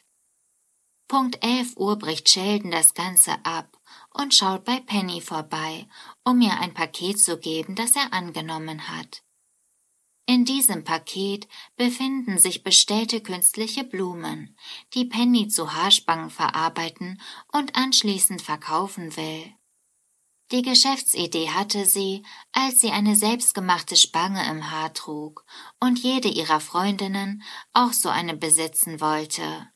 Punkt 1.06 1.44
11 1.44 1.76
Uhr 1.76 1.96
bricht 1.96 2.28
Sheldon 2.28 2.70
das 2.70 2.94
Ganze 2.94 3.44
ab 3.44 3.78
und 4.12 4.34
schaut 4.34 4.64
bei 4.64 4.80
Penny 4.80 5.20
vorbei, 5.20 5.86
um 6.24 6.40
ihr 6.40 6.58
ein 6.58 6.74
Paket 6.74 7.20
zu 7.20 7.38
geben, 7.38 7.76
das 7.76 7.94
er 7.94 8.12
angenommen 8.12 8.88
hat. 8.88 9.22
In 10.28 10.44
diesem 10.44 10.82
Paket 10.82 11.46
befinden 11.76 12.38
sich 12.38 12.64
bestellte 12.64 13.20
künstliche 13.20 13.84
Blumen, 13.84 14.56
die 14.94 15.04
Penny 15.04 15.46
zu 15.46 15.72
Haarspangen 15.72 16.30
verarbeiten 16.30 17.20
und 17.52 17.76
anschließend 17.76 18.42
verkaufen 18.42 19.16
will. 19.16 19.55
Die 20.52 20.62
Geschäftsidee 20.62 21.48
hatte 21.48 21.86
sie, 21.86 22.24
als 22.52 22.80
sie 22.80 22.90
eine 22.90 23.16
selbstgemachte 23.16 23.96
Spange 23.96 24.48
im 24.48 24.70
Haar 24.70 24.94
trug 24.94 25.44
und 25.80 25.98
jede 25.98 26.28
ihrer 26.28 26.60
Freundinnen 26.60 27.42
auch 27.72 27.92
so 27.92 28.08
eine 28.08 28.36
besitzen 28.36 29.00
wollte. 29.00 29.68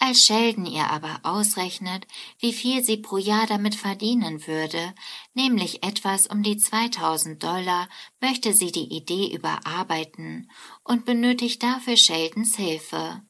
Als 0.00 0.24
Sheldon 0.24 0.64
ihr 0.64 0.88
aber 0.90 1.20
ausrechnet, 1.24 2.06
wie 2.38 2.52
viel 2.52 2.84
sie 2.84 2.98
pro 2.98 3.18
Jahr 3.18 3.46
damit 3.46 3.74
verdienen 3.74 4.46
würde, 4.46 4.94
nämlich 5.34 5.82
etwas 5.82 6.28
um 6.28 6.42
die 6.42 6.56
2000 6.56 7.42
Dollar, 7.42 7.88
möchte 8.20 8.54
sie 8.54 8.70
die 8.70 8.94
Idee 8.94 9.34
überarbeiten 9.34 10.50
und 10.84 11.04
benötigt 11.04 11.62
dafür 11.62 11.96
Sheldons 11.96 12.56
Hilfe. 12.56 13.22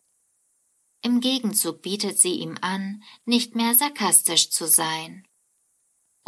Im 1.00 1.20
Gegenzug 1.20 1.80
bietet 1.80 2.18
sie 2.18 2.34
ihm 2.34 2.58
an, 2.60 3.02
nicht 3.24 3.54
mehr 3.54 3.74
sarkastisch 3.74 4.50
zu 4.50 4.66
sein. 4.66 5.27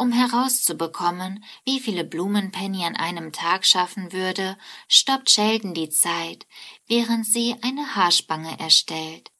Um 0.01 0.11
herauszubekommen, 0.11 1.45
wie 1.63 1.79
viele 1.79 2.03
Blumen 2.03 2.51
Penny 2.51 2.85
an 2.85 2.95
einem 2.95 3.31
Tag 3.31 3.67
schaffen 3.67 4.11
würde, 4.11 4.57
stoppt 4.87 5.29
Sheldon 5.29 5.75
die 5.75 5.91
Zeit, 5.91 6.47
während 6.87 7.23
sie 7.23 7.55
eine 7.61 7.95
Haarspange 7.95 8.59
erstellt. 8.59 9.31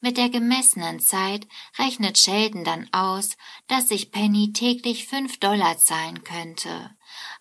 Mit 0.00 0.16
der 0.16 0.30
gemessenen 0.30 1.00
Zeit 1.00 1.46
rechnet 1.78 2.16
Sheldon 2.16 2.64
dann 2.64 2.88
aus, 2.92 3.36
dass 3.66 3.88
sich 3.88 4.10
Penny 4.10 4.54
täglich 4.54 5.06
fünf 5.06 5.38
Dollar 5.38 5.76
zahlen 5.76 6.24
könnte. 6.24 6.96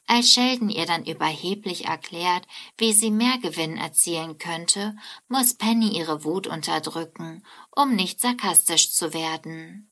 Als 0.05 0.29
Sheldon 0.29 0.69
ihr 0.69 0.85
dann 0.85 1.05
überheblich 1.05 1.85
erklärt, 1.85 2.45
wie 2.77 2.91
sie 2.91 3.09
mehr 3.09 3.37
Gewinn 3.37 3.77
erzielen 3.77 4.37
könnte, 4.37 4.97
muss 5.29 5.53
Penny 5.53 5.97
ihre 5.97 6.25
Wut 6.25 6.45
unterdrücken, 6.45 7.45
um 7.73 7.95
nicht 7.95 8.19
sarkastisch 8.19 8.91
zu 8.91 9.13
werden. 9.13 9.86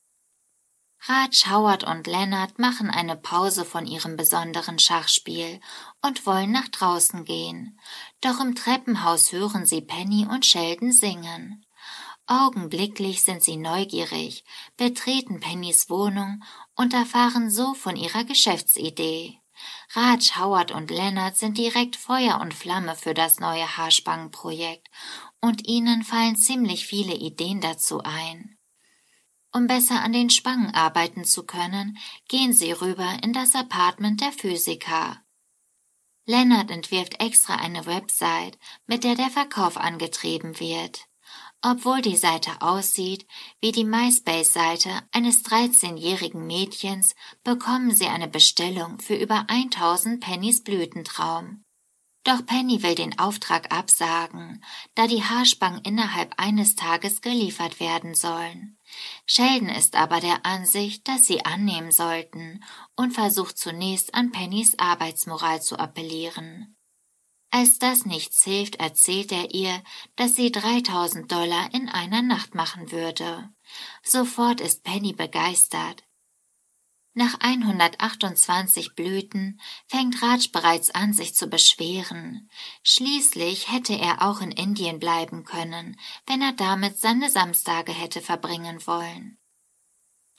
Raj, 1.02 1.46
Howard 1.50 1.84
und 1.84 2.06
Leonard 2.06 2.58
machen 2.58 2.90
eine 2.90 3.16
Pause 3.16 3.64
von 3.64 3.86
ihrem 3.86 4.16
besonderen 4.16 4.78
Schachspiel 4.78 5.60
und 6.02 6.26
wollen 6.26 6.50
nach 6.50 6.68
draußen 6.68 7.24
gehen. 7.24 7.78
Doch 8.20 8.40
im 8.40 8.54
Treppenhaus 8.54 9.30
hören 9.30 9.66
sie 9.66 9.82
Penny 9.82 10.26
und 10.26 10.44
Sheldon 10.44 10.90
singen. 10.92 11.64
Augenblicklich 12.26 13.22
sind 13.22 13.44
sie 13.44 13.56
neugierig, 13.56 14.44
betreten 14.76 15.38
Pennys 15.38 15.88
Wohnung 15.88 16.42
und 16.74 16.92
erfahren 16.92 17.50
so 17.50 17.74
von 17.74 17.94
ihrer 17.94 18.24
Geschäftsidee. 18.24 19.40
Raj, 19.94 20.18
Howard 20.36 20.72
und 20.72 20.90
Leonard 20.90 21.36
sind 21.36 21.56
direkt 21.56 21.94
Feuer 21.94 22.40
und 22.40 22.52
Flamme 22.52 22.96
für 22.96 23.14
das 23.14 23.38
neue 23.38 23.76
Haarspangenprojekt 23.76 24.88
und 25.40 25.68
ihnen 25.68 26.02
fallen 26.02 26.36
ziemlich 26.36 26.86
viele 26.86 27.14
Ideen 27.14 27.60
dazu 27.60 28.02
ein. 28.02 28.55
Um 29.56 29.68
besser 29.68 30.02
an 30.02 30.12
den 30.12 30.28
Spangen 30.28 30.74
arbeiten 30.74 31.24
zu 31.24 31.46
können, 31.46 31.96
gehen 32.28 32.52
sie 32.52 32.72
rüber 32.72 33.16
in 33.22 33.32
das 33.32 33.54
Apartment 33.54 34.20
der 34.20 34.30
Physiker. 34.30 35.22
Leonard 36.26 36.70
entwirft 36.70 37.22
extra 37.22 37.54
eine 37.54 37.86
Website, 37.86 38.58
mit 38.86 39.02
der 39.02 39.14
der 39.14 39.30
Verkauf 39.30 39.78
angetrieben 39.78 40.60
wird. 40.60 41.06
Obwohl 41.62 42.02
die 42.02 42.18
Seite 42.18 42.60
aussieht 42.60 43.26
wie 43.62 43.72
die 43.72 43.84
MySpace-Seite 43.84 44.90
eines 45.10 45.42
13-jährigen 45.46 46.46
Mädchens, 46.46 47.14
bekommen 47.42 47.96
sie 47.96 48.08
eine 48.08 48.28
Bestellung 48.28 48.98
für 48.98 49.14
über 49.14 49.46
1000 49.48 50.20
Pennys 50.20 50.64
Blütentraum. 50.64 51.64
Doch 52.26 52.44
Penny 52.44 52.82
will 52.82 52.96
den 52.96 53.20
Auftrag 53.20 53.72
absagen, 53.72 54.60
da 54.96 55.06
die 55.06 55.22
Haarspangen 55.22 55.80
innerhalb 55.82 56.34
eines 56.38 56.74
Tages 56.74 57.20
geliefert 57.20 57.78
werden 57.78 58.16
sollen. 58.16 58.80
Sheldon 59.26 59.68
ist 59.68 59.94
aber 59.94 60.18
der 60.18 60.44
Ansicht, 60.44 61.06
dass 61.06 61.26
sie 61.26 61.44
annehmen 61.44 61.92
sollten 61.92 62.64
und 62.96 63.12
versucht 63.12 63.56
zunächst 63.56 64.12
an 64.16 64.32
Pennys 64.32 64.76
Arbeitsmoral 64.76 65.62
zu 65.62 65.78
appellieren. 65.78 66.76
Als 67.52 67.78
das 67.78 68.06
nichts 68.06 68.42
hilft, 68.42 68.74
erzählt 68.74 69.30
er 69.30 69.54
ihr, 69.54 69.80
dass 70.16 70.34
sie 70.34 70.50
3000 70.50 71.30
Dollar 71.30 71.72
in 71.72 71.88
einer 71.88 72.22
Nacht 72.22 72.56
machen 72.56 72.90
würde. 72.90 73.50
Sofort 74.02 74.60
ist 74.60 74.82
Penny 74.82 75.12
begeistert. 75.12 76.02
Nach 77.18 77.40
128 77.40 78.94
Blüten 78.94 79.58
fängt 79.86 80.20
Raj 80.20 80.50
bereits 80.52 80.90
an, 80.90 81.14
sich 81.14 81.34
zu 81.34 81.46
beschweren. 81.46 82.50
Schließlich 82.82 83.72
hätte 83.72 83.94
er 83.94 84.20
auch 84.20 84.42
in 84.42 84.50
Indien 84.52 84.98
bleiben 84.98 85.44
können, 85.44 85.98
wenn 86.26 86.42
er 86.42 86.52
damit 86.52 86.98
seine 86.98 87.30
Samstage 87.30 87.92
hätte 87.92 88.20
verbringen 88.20 88.86
wollen. 88.86 89.38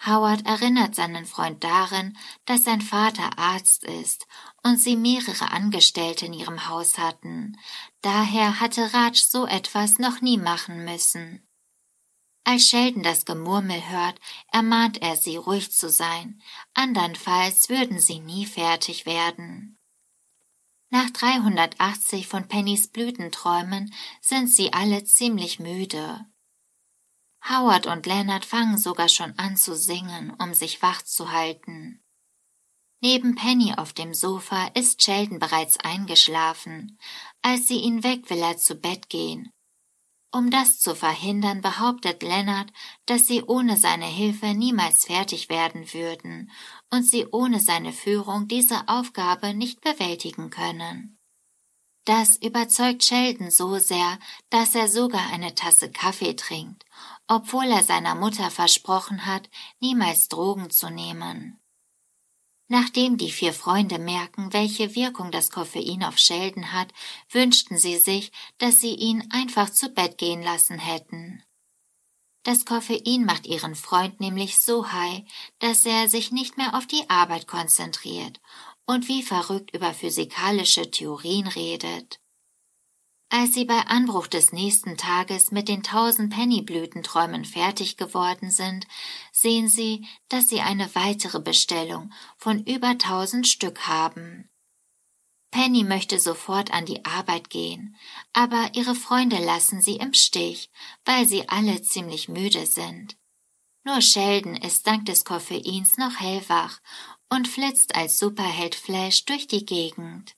Howard 0.05 0.45
erinnert 0.45 0.93
seinen 0.93 1.25
Freund 1.25 1.63
darin, 1.63 2.15
dass 2.45 2.65
sein 2.65 2.81
Vater 2.81 3.39
Arzt 3.39 3.83
ist 3.83 4.27
und 4.61 4.79
sie 4.79 4.97
mehrere 4.97 5.49
Angestellte 5.49 6.27
in 6.27 6.33
ihrem 6.33 6.69
Haus 6.69 6.99
hatten. 6.99 7.57
Daher 8.03 8.59
hatte 8.59 8.93
Raj 8.93 9.15
so 9.15 9.47
etwas 9.47 9.97
noch 9.97 10.21
nie 10.21 10.37
machen 10.37 10.85
müssen. 10.85 11.46
Als 12.49 12.69
Sheldon 12.69 13.03
das 13.03 13.25
Gemurmel 13.25 13.89
hört, 13.89 14.21
ermahnt 14.53 15.01
er 15.01 15.17
sie, 15.17 15.35
ruhig 15.35 15.69
zu 15.69 15.89
sein, 15.89 16.41
andernfalls 16.75 17.67
würden 17.67 17.99
sie 17.99 18.19
nie 18.19 18.45
fertig 18.45 19.05
werden. 19.05 19.77
Nach 20.89 21.09
380 21.09 22.25
von 22.25 22.47
Pennys 22.47 22.87
Blütenträumen 22.87 23.93
sind 24.21 24.49
sie 24.49 24.71
alle 24.71 25.03
ziemlich 25.03 25.59
müde. 25.59 26.25
Howard 27.49 27.85
und 27.85 28.05
Leonard 28.05 28.45
fangen 28.45 28.77
sogar 28.77 29.09
schon 29.09 29.37
an 29.37 29.57
zu 29.57 29.75
singen, 29.75 30.33
um 30.39 30.53
sich 30.53 30.81
wach 30.81 31.01
zu 31.01 31.33
halten. 31.33 32.01
Neben 33.01 33.35
Penny 33.35 33.73
auf 33.75 33.91
dem 33.91 34.13
Sofa 34.13 34.67
ist 34.67 35.03
Sheldon 35.03 35.39
bereits 35.39 35.81
eingeschlafen. 35.81 36.97
Als 37.41 37.67
sie 37.67 37.81
ihn 37.81 38.03
weg 38.03 38.29
will 38.29 38.39
er 38.39 38.55
zu 38.57 38.75
Bett 38.75 39.09
gehen. 39.09 39.51
Um 40.31 40.51
das 40.51 40.79
zu 40.79 40.93
verhindern, 40.93 41.61
behauptet 41.61 42.21
Leonard, 42.21 42.71
dass 43.05 43.27
sie 43.27 43.43
ohne 43.43 43.77
seine 43.77 44.05
Hilfe 44.05 44.47
niemals 44.53 45.05
fertig 45.05 45.49
werden 45.49 45.93
würden 45.93 46.51
und 46.91 47.03
sie 47.03 47.25
ohne 47.27 47.59
seine 47.59 47.93
Führung 47.93 48.47
diese 48.47 48.87
Aufgabe 48.87 49.53
nicht 49.53 49.81
bewältigen 49.81 50.49
können. 50.49 51.17
Das 52.03 52.37
überzeugt 52.37 53.03
Sheldon 53.03 53.51
so 53.51 53.79
sehr, 53.79 54.17
dass 54.49 54.75
er 54.75 54.87
sogar 54.87 55.29
eine 55.31 55.55
Tasse 55.55 55.91
Kaffee 55.91 56.35
trinkt, 56.35 56.85
obwohl 57.27 57.65
er 57.65 57.83
seiner 57.83 58.15
Mutter 58.15 58.49
versprochen 58.49 59.25
hat, 59.25 59.49
niemals 59.79 60.29
Drogen 60.29 60.69
zu 60.69 60.89
nehmen. 60.89 61.59
Nachdem 62.69 63.17
die 63.17 63.31
vier 63.31 63.53
Freunde 63.53 63.97
merken, 63.97 64.51
welche 64.51 64.93
Wirkung 64.93 65.31
das 65.31 65.51
Koffein 65.51 66.03
auf 66.03 66.17
Sheldon 66.17 66.73
hat, 66.73 66.91
wünschten 67.31 67.77
sie 67.77 67.97
sich, 67.97 68.31
dass 68.57 68.81
sie 68.81 68.93
ihn 68.93 69.27
einfach 69.31 69.69
zu 69.69 69.89
Bett 69.89 70.17
gehen 70.17 70.43
lassen 70.43 70.77
hätten. 70.77 71.43
Das 72.43 72.65
Koffein 72.65 73.25
macht 73.25 73.45
ihren 73.45 73.75
Freund 73.75 74.19
nämlich 74.19 74.57
so 74.59 74.91
high, 74.91 75.23
dass 75.59 75.85
er 75.85 76.09
sich 76.09 76.31
nicht 76.31 76.57
mehr 76.57 76.75
auf 76.75 76.87
die 76.87 77.09
Arbeit 77.09 77.47
konzentriert 77.47 78.39
und 78.85 79.07
wie 79.07 79.21
verrückt 79.21 79.73
über 79.73 79.93
physikalische 79.93 80.89
Theorien 80.89 81.47
redet. 81.47 82.19
Als 83.29 83.53
sie 83.53 83.65
bei 83.65 83.79
Anbruch 83.87 84.27
des 84.27 84.53
nächsten 84.53 84.95
Tages 84.95 85.51
mit 85.51 85.67
den 85.67 85.83
tausend 85.83 86.33
Pennyblütenträumen 86.33 87.43
fertig 87.43 87.97
geworden 87.97 88.51
sind, 88.51 88.87
sehen 89.33 89.67
sie, 89.67 90.07
dass 90.29 90.47
sie 90.47 90.61
eine 90.61 90.93
weitere 90.95 91.41
Bestellung 91.41 92.13
von 92.37 92.63
über 92.63 92.97
tausend 92.97 93.45
Stück 93.45 93.87
haben. 93.87 94.49
Penny 95.51 95.83
möchte 95.83 96.19
sofort 96.19 96.71
an 96.71 96.85
die 96.85 97.03
Arbeit 97.03 97.49
gehen, 97.49 97.95
aber 98.31 98.71
ihre 98.73 98.95
Freunde 98.95 99.37
lassen 99.43 99.81
sie 99.81 99.97
im 99.97 100.13
Stich, 100.13 100.69
weil 101.03 101.25
sie 101.25 101.49
alle 101.49 101.81
ziemlich 101.81 102.29
müde 102.29 102.65
sind. 102.65 103.17
Nur 103.83 104.01
Sheldon 104.01 104.55
ist 104.55 104.87
dank 104.87 105.05
des 105.05 105.25
Koffeins 105.25 105.97
noch 105.97 106.19
hellwach 106.19 106.79
und 107.29 107.47
flitzt 107.47 107.95
als 107.95 108.19
Superheld 108.19 108.75
Flash 108.75 109.25
durch 109.25 109.47
die 109.47 109.65
Gegend. 109.65 110.35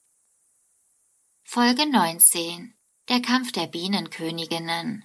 Folge 1.44 1.88
19 1.90 2.76
der 3.10 3.22
Kampf 3.24 3.52
der 3.52 3.66
Bienenköniginnen. 3.66 5.04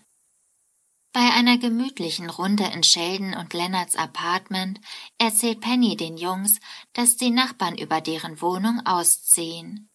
Bei 1.12 1.32
einer 1.32 1.56
gemütlichen 1.56 2.28
Runde 2.28 2.64
in 2.64 2.82
Sheldon 2.82 3.34
und 3.34 3.54
Lennarts 3.54 3.96
Apartment 3.96 4.78
erzählt 5.16 5.60
Penny 5.60 5.96
den 5.96 6.18
Jungs, 6.18 6.60
dass 6.92 7.16
die 7.16 7.30
Nachbarn 7.30 7.78
über 7.78 8.02
deren 8.02 8.42
Wohnung 8.42 8.84
ausziehen. 8.84 9.88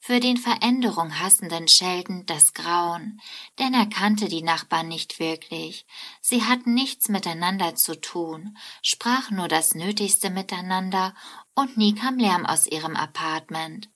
Für 0.00 0.18
den 0.18 0.38
Veränderung 0.38 1.20
hassenden 1.20 1.68
Sheldon 1.68 2.26
das 2.26 2.52
Grauen, 2.52 3.20
denn 3.60 3.74
er 3.74 3.86
kannte 3.86 4.28
die 4.28 4.42
Nachbarn 4.42 4.88
nicht 4.88 5.20
wirklich. 5.20 5.86
Sie 6.20 6.42
hatten 6.42 6.74
nichts 6.74 7.08
miteinander 7.08 7.76
zu 7.76 8.00
tun, 8.00 8.58
sprachen 8.82 9.36
nur 9.36 9.48
das 9.48 9.74
Nötigste 9.74 10.30
miteinander 10.30 11.14
und 11.54 11.76
nie 11.76 11.94
kam 11.94 12.18
Lärm 12.18 12.44
aus 12.44 12.66
ihrem 12.66 12.96
Apartment. 12.96 13.88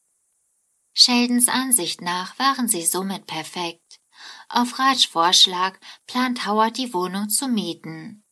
Sheldons 1.01 1.47
Ansicht 1.47 2.01
nach 2.01 2.37
waren 2.41 2.69
sie 2.69 2.85
somit 2.85 3.29
perfekt. 3.29 4.01
Auf 4.49 4.81
Rajs 4.81 5.05
Vorschlag 5.05 5.79
plant 6.09 6.45
Howard 6.45 6.77
die 6.77 6.93
Wohnung 6.93 7.29
zu 7.29 7.47
mieten. 7.47 8.25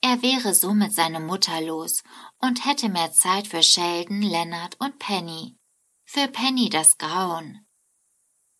Er 0.00 0.22
wäre 0.22 0.54
somit 0.54 0.94
seine 0.94 1.20
Mutter 1.20 1.60
los 1.60 2.02
und 2.38 2.64
hätte 2.64 2.88
mehr 2.88 3.12
Zeit 3.12 3.48
für 3.48 3.62
Sheldon, 3.62 4.22
Leonard 4.22 4.80
und 4.80 4.98
Penny. 4.98 5.58
Für 6.06 6.28
Penny 6.28 6.70
das 6.70 6.96
Grauen. 6.96 7.66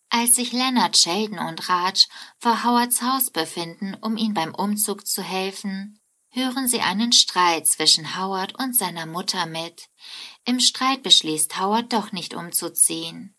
Als 0.09 0.35
sich 0.35 0.51
Leonard, 0.51 0.95
Sheldon 0.95 1.39
und 1.39 1.69
Raj 1.69 2.05
vor 2.37 2.63
Howards 2.63 3.01
Haus 3.01 3.31
befinden, 3.31 3.95
um 3.99 4.15
ihm 4.15 4.35
beim 4.35 4.53
Umzug 4.53 5.07
zu 5.07 5.23
helfen, 5.23 5.99
hören 6.29 6.67
sie 6.67 6.81
einen 6.81 7.13
Streit 7.13 7.67
zwischen 7.67 8.15
Howard 8.15 8.59
und 8.59 8.75
seiner 8.75 9.07
Mutter 9.07 9.47
mit. 9.47 9.89
Im 10.47 10.61
Streit 10.61 11.03
beschließt 11.03 11.59
Howard 11.59 11.91
doch 11.91 12.13
nicht 12.13 12.33
umzuziehen. 12.33 13.35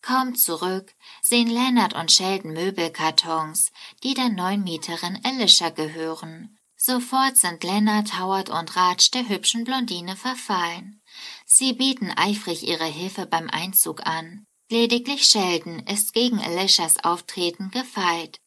Kaum 0.00 0.34
zurück 0.34 0.96
sehen 1.22 1.46
Leonard 1.46 1.94
und 1.94 2.10
Sheldon 2.10 2.54
Möbelkartons, 2.54 3.70
die 4.02 4.14
der 4.14 4.28
neuen 4.28 4.64
Mieterin 4.64 5.20
Alicia 5.22 5.70
gehören. 5.70 6.58
Sofort 6.76 7.36
sind 7.36 7.62
Leonard, 7.62 8.18
Howard 8.18 8.50
und 8.50 8.74
Raj 8.74 9.10
der 9.14 9.28
hübschen 9.28 9.62
Blondine 9.62 10.16
verfallen. 10.16 11.00
Sie 11.46 11.72
bieten 11.72 12.10
eifrig 12.10 12.66
ihre 12.66 12.86
Hilfe 12.86 13.26
beim 13.26 13.48
Einzug 13.48 14.04
an. 14.04 14.44
Lediglich 14.68 15.24
Sheldon 15.26 15.78
ist 15.86 16.14
gegen 16.14 16.40
Alicias 16.40 17.04
Auftreten 17.04 17.70
gefeit. 17.70 18.40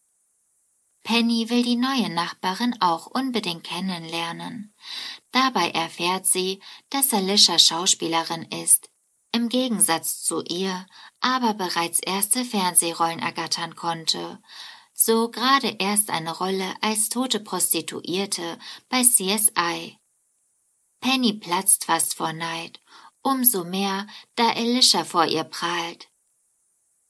Penny 1.05 1.51
will 1.51 1.63
die 1.63 1.75
neue 1.75 2.09
Nachbarin 2.09 2.81
auch 2.81 3.05
unbedingt 3.05 3.63
kennenlernen. 3.63 4.73
Dabei 5.35 5.71
erfährt 5.71 6.25
sie, 6.25 6.61
dass 6.89 7.13
Alicia 7.13 7.59
Schauspielerin 7.59 8.43
ist, 8.43 8.89
im 9.33 9.49
Gegensatz 9.49 10.23
zu 10.23 10.41
ihr 10.43 10.85
aber 11.19 11.53
bereits 11.53 11.99
erste 11.99 12.45
Fernsehrollen 12.45 13.19
ergattern 13.19 13.75
konnte, 13.75 14.41
so 14.93 15.29
gerade 15.29 15.75
erst 15.79 16.09
eine 16.09 16.37
Rolle 16.37 16.73
als 16.79 17.09
tote 17.09 17.41
Prostituierte 17.41 18.57
bei 18.87 19.01
CSI. 19.03 19.99
Penny 21.01 21.33
platzt 21.33 21.83
fast 21.83 22.13
vor 22.13 22.31
Neid, 22.31 22.79
umso 23.21 23.65
mehr, 23.65 24.07
da 24.35 24.51
Alicia 24.51 25.03
vor 25.03 25.25
ihr 25.25 25.43
prahlt. 25.43 26.07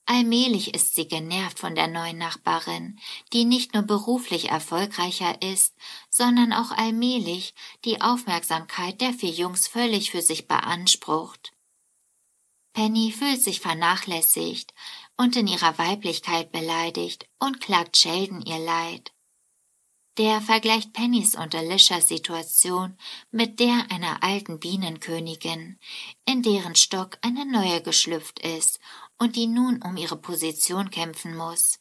Allmählich 0.08 0.72
ist 0.72 0.94
sie 0.94 1.08
genervt 1.08 1.58
von 1.58 1.74
der 1.74 1.88
neuen 1.88 2.16
Nachbarin, 2.16 2.98
die 3.32 3.44
nicht 3.44 3.74
nur 3.74 3.82
beruflich 3.82 4.50
erfolgreicher 4.50 5.42
ist, 5.42 5.74
sondern 6.10 6.52
auch 6.52 6.70
allmählich 6.70 7.54
die 7.84 8.00
Aufmerksamkeit 8.00 9.00
der 9.00 9.12
vier 9.12 9.30
Jungs 9.30 9.66
völlig 9.66 10.12
für 10.12 10.22
sich 10.22 10.46
beansprucht. 10.46 11.52
Penny 12.72 13.10
fühlt 13.10 13.42
sich 13.42 13.58
vernachlässigt 13.58 14.74
und 15.16 15.34
in 15.34 15.48
ihrer 15.48 15.76
Weiblichkeit 15.76 16.52
beleidigt 16.52 17.26
und 17.40 17.60
klagt 17.60 17.96
Sheldon 17.96 18.42
ihr 18.42 18.58
Leid. 18.58 19.12
Der 20.18 20.40
vergleicht 20.40 20.92
Pennys 20.92 21.34
und 21.34 21.54
Alicias 21.54 22.08
Situation 22.08 22.96
mit 23.30 23.60
der 23.60 23.86
einer 23.90 24.22
alten 24.22 24.60
Bienenkönigin, 24.60 25.78
in 26.24 26.42
deren 26.42 26.74
Stock 26.74 27.18
eine 27.22 27.44
neue 27.44 27.82
geschlüpft 27.82 28.38
ist 28.38 28.78
und 29.18 29.36
die 29.36 29.46
nun 29.46 29.82
um 29.82 29.96
ihre 29.96 30.16
Position 30.16 30.90
kämpfen 30.90 31.36
muss. 31.36 31.78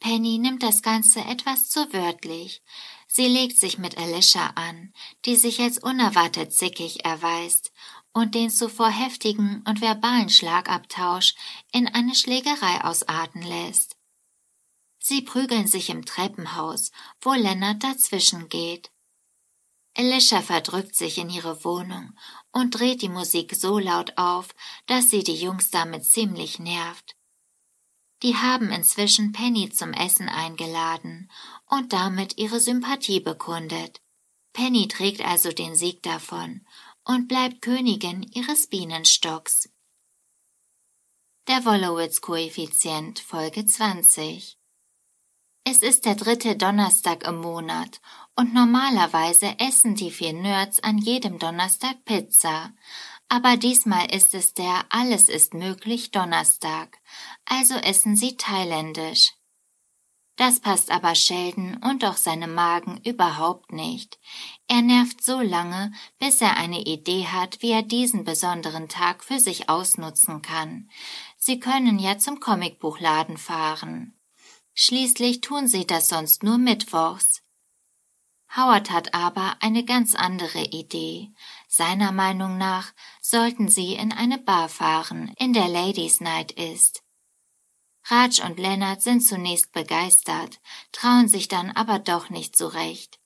Penny 0.00 0.38
nimmt 0.38 0.62
das 0.62 0.82
Ganze 0.82 1.20
etwas 1.20 1.70
zu 1.70 1.92
wörtlich. 1.92 2.62
Sie 3.06 3.28
legt 3.28 3.56
sich 3.56 3.78
mit 3.78 3.98
Alicia 3.98 4.48
an, 4.56 4.92
die 5.24 5.36
sich 5.36 5.60
als 5.60 5.78
unerwartet 5.78 6.52
zickig 6.52 7.04
erweist 7.04 7.72
und 8.12 8.34
den 8.34 8.50
zuvor 8.50 8.90
heftigen 8.90 9.62
und 9.66 9.80
verbalen 9.80 10.28
Schlagabtausch 10.28 11.34
in 11.72 11.86
eine 11.86 12.14
Schlägerei 12.14 12.82
ausarten 12.82 13.42
lässt. 13.42 13.96
Sie 14.98 15.22
prügeln 15.22 15.66
sich 15.66 15.90
im 15.90 16.04
Treppenhaus, 16.04 16.92
wo 17.20 17.32
Lennart 17.32 17.82
dazwischen 17.82 18.48
geht. 18.48 18.91
Alicia 19.94 20.40
verdrückt 20.40 20.96
sich 20.96 21.18
in 21.18 21.28
ihre 21.28 21.64
Wohnung 21.64 22.16
und 22.50 22.70
dreht 22.78 23.02
die 23.02 23.08
Musik 23.08 23.54
so 23.54 23.78
laut 23.78 24.16
auf, 24.16 24.48
dass 24.86 25.10
sie 25.10 25.22
die 25.22 25.34
Jungs 25.34 25.70
damit 25.70 26.04
ziemlich 26.04 26.58
nervt. 26.58 27.16
Die 28.22 28.36
haben 28.36 28.70
inzwischen 28.70 29.32
Penny 29.32 29.70
zum 29.70 29.92
Essen 29.92 30.28
eingeladen 30.28 31.30
und 31.66 31.92
damit 31.92 32.38
ihre 32.38 32.60
Sympathie 32.60 33.20
bekundet. 33.20 34.00
Penny 34.52 34.86
trägt 34.86 35.22
also 35.22 35.50
den 35.50 35.74
Sieg 35.74 36.02
davon 36.02 36.66
und 37.04 37.26
bleibt 37.26 37.62
Königin 37.62 38.22
ihres 38.22 38.68
Bienenstocks. 38.68 39.68
Der 41.48 41.64
Wolowitz-Koeffizient 41.64 43.18
Folge 43.18 43.66
20 43.66 44.56
Es 45.64 45.78
ist 45.78 46.04
der 46.04 46.14
dritte 46.14 46.56
Donnerstag 46.56 47.26
im 47.26 47.40
Monat 47.40 48.00
und 48.36 48.54
normalerweise 48.54 49.58
essen 49.58 49.94
die 49.94 50.10
vier 50.10 50.32
Nerds 50.32 50.80
an 50.80 50.98
jedem 50.98 51.38
Donnerstag 51.38 52.04
Pizza. 52.04 52.72
Aber 53.28 53.56
diesmal 53.56 54.14
ist 54.14 54.34
es 54.34 54.54
der 54.54 54.84
Alles 54.90 55.28
ist 55.28 55.54
möglich 55.54 56.10
Donnerstag, 56.10 56.98
also 57.44 57.74
essen 57.74 58.16
sie 58.16 58.36
thailändisch. 58.36 59.32
Das 60.36 60.60
passt 60.60 60.90
aber 60.90 61.14
Sheldon 61.14 61.76
und 61.84 62.04
auch 62.04 62.16
seinem 62.16 62.54
Magen 62.54 63.00
überhaupt 63.04 63.70
nicht. 63.72 64.18
Er 64.66 64.80
nervt 64.80 65.22
so 65.22 65.40
lange, 65.40 65.92
bis 66.18 66.40
er 66.40 66.56
eine 66.56 66.80
Idee 66.80 67.26
hat, 67.26 67.60
wie 67.60 67.70
er 67.70 67.82
diesen 67.82 68.24
besonderen 68.24 68.88
Tag 68.88 69.22
für 69.24 69.38
sich 69.38 69.68
ausnutzen 69.68 70.40
kann. 70.40 70.90
Sie 71.36 71.60
können 71.60 71.98
ja 71.98 72.18
zum 72.18 72.40
Comicbuchladen 72.40 73.36
fahren. 73.36 74.18
Schließlich 74.74 75.42
tun 75.42 75.68
sie 75.68 75.86
das 75.86 76.08
sonst 76.08 76.42
nur 76.42 76.56
mittwochs. 76.56 77.41
Howard 78.54 78.90
hat 78.90 79.14
aber 79.14 79.56
eine 79.60 79.82
ganz 79.82 80.14
andere 80.14 80.62
Idee. 80.62 81.30
Seiner 81.68 82.12
Meinung 82.12 82.58
nach 82.58 82.92
sollten 83.22 83.68
sie 83.68 83.94
in 83.94 84.12
eine 84.12 84.36
Bar 84.36 84.68
fahren, 84.68 85.32
in 85.38 85.54
der 85.54 85.68
Ladies 85.68 86.20
Night 86.20 86.52
ist. 86.52 87.02
Raj 88.04 88.42
und 88.44 88.58
Leonard 88.58 89.00
sind 89.00 89.20
zunächst 89.20 89.72
begeistert, 89.72 90.60
trauen 90.90 91.28
sich 91.28 91.48
dann 91.48 91.70
aber 91.70 91.98
doch 91.98 92.28
nicht 92.28 92.56
so 92.56 92.66
recht. 92.66 93.20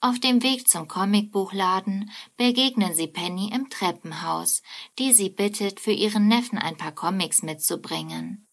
Auf 0.00 0.18
dem 0.18 0.42
Weg 0.42 0.68
zum 0.68 0.88
Comicbuchladen 0.88 2.10
begegnen 2.36 2.94
sie 2.94 3.06
Penny 3.06 3.52
im 3.54 3.70
Treppenhaus, 3.70 4.62
die 4.98 5.12
sie 5.14 5.30
bittet, 5.30 5.80
für 5.80 5.92
ihren 5.92 6.28
Neffen 6.28 6.58
ein 6.58 6.76
paar 6.76 6.92
Comics 6.92 7.42
mitzubringen. 7.42 8.43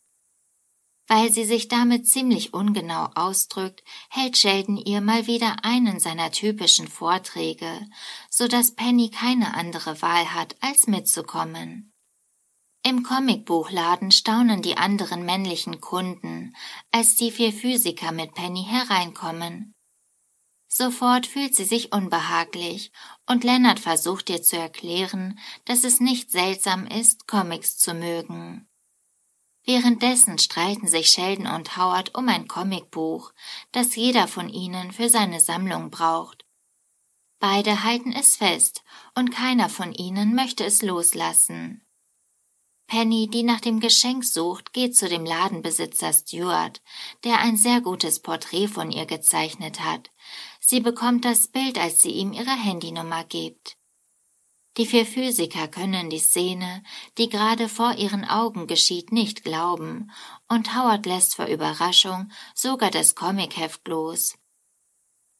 Weil 1.13 1.29
sie 1.29 1.43
sich 1.43 1.67
damit 1.67 2.07
ziemlich 2.07 2.53
ungenau 2.53 3.09
ausdrückt, 3.15 3.83
hält 4.09 4.37
Sheldon 4.37 4.77
ihr 4.77 5.01
mal 5.01 5.27
wieder 5.27 5.65
einen 5.65 5.99
seiner 5.99 6.31
typischen 6.31 6.87
Vorträge, 6.87 7.85
so 8.29 8.47
dass 8.47 8.75
Penny 8.75 9.09
keine 9.09 9.53
andere 9.53 10.01
Wahl 10.01 10.33
hat, 10.33 10.55
als 10.61 10.87
mitzukommen. 10.87 11.91
Im 12.81 13.03
Comicbuchladen 13.03 14.11
staunen 14.11 14.61
die 14.61 14.77
anderen 14.77 15.25
männlichen 15.25 15.81
Kunden, 15.81 16.55
als 16.93 17.17
die 17.17 17.31
vier 17.31 17.51
Physiker 17.51 18.13
mit 18.13 18.33
Penny 18.33 18.63
hereinkommen. 18.63 19.73
Sofort 20.69 21.27
fühlt 21.27 21.57
sie 21.57 21.65
sich 21.65 21.91
unbehaglich, 21.91 22.93
und 23.27 23.43
Leonard 23.43 23.81
versucht 23.81 24.29
ihr 24.29 24.43
zu 24.43 24.57
erklären, 24.57 25.37
dass 25.65 25.83
es 25.83 25.99
nicht 25.99 26.31
seltsam 26.31 26.87
ist, 26.87 27.27
Comics 27.27 27.77
zu 27.77 27.93
mögen. 27.93 28.70
Währenddessen 29.63 30.39
streiten 30.39 30.87
sich 30.87 31.09
Sheldon 31.11 31.47
und 31.47 31.77
Howard 31.77 32.15
um 32.15 32.27
ein 32.27 32.47
Comicbuch, 32.47 33.31
das 33.71 33.95
jeder 33.95 34.27
von 34.27 34.49
ihnen 34.49 34.91
für 34.91 35.09
seine 35.09 35.39
Sammlung 35.39 35.91
braucht. 35.91 36.45
Beide 37.39 37.83
halten 37.83 38.11
es 38.11 38.35
fest, 38.35 38.83
und 39.15 39.31
keiner 39.31 39.69
von 39.69 39.93
ihnen 39.93 40.35
möchte 40.35 40.63
es 40.63 40.81
loslassen. 40.81 41.85
Penny, 42.87 43.29
die 43.29 43.43
nach 43.43 43.61
dem 43.61 43.79
Geschenk 43.79 44.25
sucht, 44.25 44.73
geht 44.73 44.97
zu 44.97 45.07
dem 45.07 45.25
Ladenbesitzer 45.25 46.11
Stuart, 46.11 46.81
der 47.23 47.39
ein 47.39 47.55
sehr 47.55 47.79
gutes 47.79 48.19
Porträt 48.19 48.67
von 48.67 48.91
ihr 48.91 49.05
gezeichnet 49.05 49.79
hat. 49.79 50.09
Sie 50.59 50.81
bekommt 50.81 51.23
das 51.23 51.47
Bild, 51.47 51.77
als 51.77 52.01
sie 52.01 52.11
ihm 52.11 52.33
ihre 52.33 52.51
Handynummer 52.51 53.23
gibt. 53.23 53.77
Die 54.77 54.85
vier 54.85 55.05
Physiker 55.05 55.67
können 55.67 56.09
die 56.09 56.19
Szene, 56.19 56.83
die 57.17 57.27
gerade 57.27 57.67
vor 57.67 57.95
ihren 57.95 58.23
Augen 58.23 58.67
geschieht, 58.67 59.11
nicht 59.11 59.43
glauben, 59.43 60.11
und 60.47 60.75
Howard 60.75 61.05
lässt 61.05 61.35
vor 61.35 61.45
Überraschung 61.45 62.31
sogar 62.55 62.89
das 62.89 63.15
Comicheft 63.15 63.85
los. 63.87 64.37